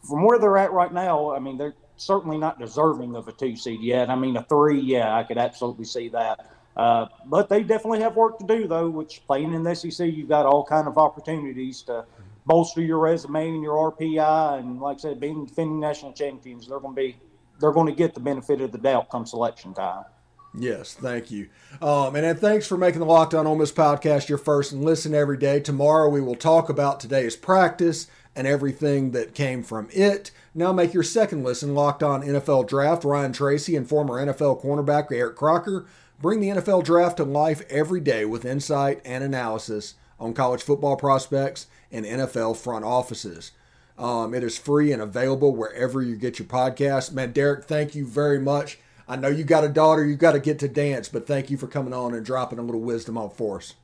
from 0.09 0.25
where 0.25 0.39
they're 0.39 0.59
at 0.59 0.73
right 0.73 0.93
now, 0.93 1.35
I 1.35 1.39
mean, 1.39 1.59
they're 1.59 1.75
certainly 1.97 2.39
not 2.39 2.59
deserving 2.59 3.15
of 3.15 3.29
a 3.29 3.33
two 3.33 3.55
seed 3.55 3.81
yet. 3.81 4.11
I 4.11 4.17
mean, 4.17 4.37
a 4.37 4.43
three, 4.45 4.81
yeah, 4.81 5.15
I 5.15 5.23
could 5.23 5.39
absolutely 5.39 5.85
see 5.85 6.09
that. 6.09 6.51
Uh, 6.77 7.07
but 7.27 7.49
they 7.49 7.63
definitely 7.63 8.01
have 8.01 8.17
work 8.17 8.39
to 8.39 8.47
do, 8.47 8.67
though. 8.67 8.89
Which 8.89 9.23
playing 9.27 9.53
in 9.53 9.63
the 9.63 9.75
SEC, 9.75 10.07
you've 10.07 10.29
got 10.29 10.47
all 10.47 10.65
kind 10.65 10.89
of 10.89 10.99
opportunities 10.99 11.83
to 11.83 12.07
bolster 12.47 12.81
your 12.81 12.99
resume 12.99 13.49
and 13.49 13.63
your 13.63 13.93
RPI, 13.93 14.61
and 14.61 14.81
like 14.81 14.97
I 14.97 15.01
said, 15.01 15.21
being 15.21 15.45
defending 15.45 15.79
national 15.79 16.13
champions, 16.13 16.67
they're 16.67 16.81
going 16.81 16.97
to 16.97 17.01
be 17.01 17.17
they're 17.61 17.73
going 17.73 17.87
to 17.87 17.93
get 17.93 18.15
the 18.15 18.21
benefit 18.21 18.61
of 18.63 18.73
the 18.73 18.79
doubt 18.79 19.11
come 19.11 19.27
selection 19.27 19.75
time. 19.75 20.05
Yes, 20.53 20.95
thank 20.95 21.31
you. 21.31 21.49
Um, 21.81 22.17
and 22.17 22.39
thanks 22.39 22.67
for 22.67 22.77
making 22.77 23.01
the 23.01 23.07
Locked 23.07 23.35
On 23.35 23.47
Ole 23.47 23.57
Miss 23.57 23.71
podcast 23.71 24.29
your 24.29 24.39
first 24.39 24.73
and 24.73 24.85
listen 24.85 25.15
every 25.15 25.37
day. 25.37 25.61
Tomorrow 25.61 26.09
we 26.09 26.21
will 26.21 26.35
talk 26.35 26.69
about 26.69 26.99
today's 26.99 27.37
practice 27.37 28.09
and 28.35 28.47
everything 28.47 29.13
that 29.13 29.35
came 29.35 29.63
from 29.63 29.89
it. 29.93 30.33
Now 30.55 30.73
make 30.73 30.93
your 30.93 31.03
second 31.05 31.45
listen 31.45 31.75
Locked 31.75 32.03
On 32.03 32.23
NFL 32.23 32.69
Draft. 32.69 33.05
Ryan 33.05 33.33
Tracy 33.33 33.77
and 33.77 33.89
former 33.89 34.15
NFL 34.15 34.63
cornerback 34.63 35.13
Eric 35.13 35.37
Crocker 35.37 35.87
bring 36.21 36.41
the 36.41 36.49
NFL 36.49 36.85
Draft 36.85 37.19
to 37.19 37.25
life 37.25 37.63
every 37.71 38.01
day 38.01 38.25
with 38.25 38.45
insight 38.45 39.01
and 39.05 39.23
analysis 39.23 39.95
on 40.19 40.35
college 40.35 40.63
football 40.63 40.97
prospects 40.97 41.69
and 41.93 42.05
NFL 42.05 42.57
front 42.57 42.85
offices. 42.85 43.53
Um, 43.97 44.35
it 44.35 44.43
is 44.43 44.59
free 44.59 44.93
and 44.93 45.03
available 45.03 45.55
wherever 45.55 46.03
you 46.03 46.17
get 46.17 46.39
your 46.39 46.49
podcast. 46.49 47.13
Man, 47.13 47.33
Derek, 47.33 47.65
thank 47.65 47.95
you 47.95 48.07
very 48.07 48.41
much 48.41 48.79
I 49.11 49.17
know 49.17 49.27
you 49.27 49.43
got 49.43 49.65
a 49.65 49.69
daughter, 49.69 50.07
you 50.07 50.15
got 50.15 50.33
to 50.33 50.39
get 50.39 50.61
to 50.61 50.69
dance, 50.69 51.09
but 51.09 51.27
thank 51.27 51.51
you 51.51 51.57
for 51.57 51.67
coming 51.67 51.93
on 51.93 52.15
and 52.15 52.25
dropping 52.25 52.61
a 52.61 52.63
little 52.63 52.81
wisdom 52.81 53.19
on 53.19 53.31
for 53.31 53.57
us. 53.57 53.75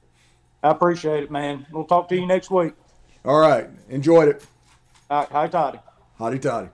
I 0.62 0.71
appreciate 0.71 1.25
it, 1.25 1.33
man. 1.33 1.67
We'll 1.73 1.85
talk 1.85 2.09
to 2.11 2.15
you 2.15 2.25
next 2.29 2.49
week. 2.49 2.75
All 3.25 3.41
right. 3.41 3.69
Enjoyed 3.89 4.29
it. 4.29 4.47
All 5.11 5.23
right. 5.23 5.29
Hi, 5.33 5.49
Toddy. 5.49 5.81
Hotty 6.21 6.41
Toddy. 6.41 6.69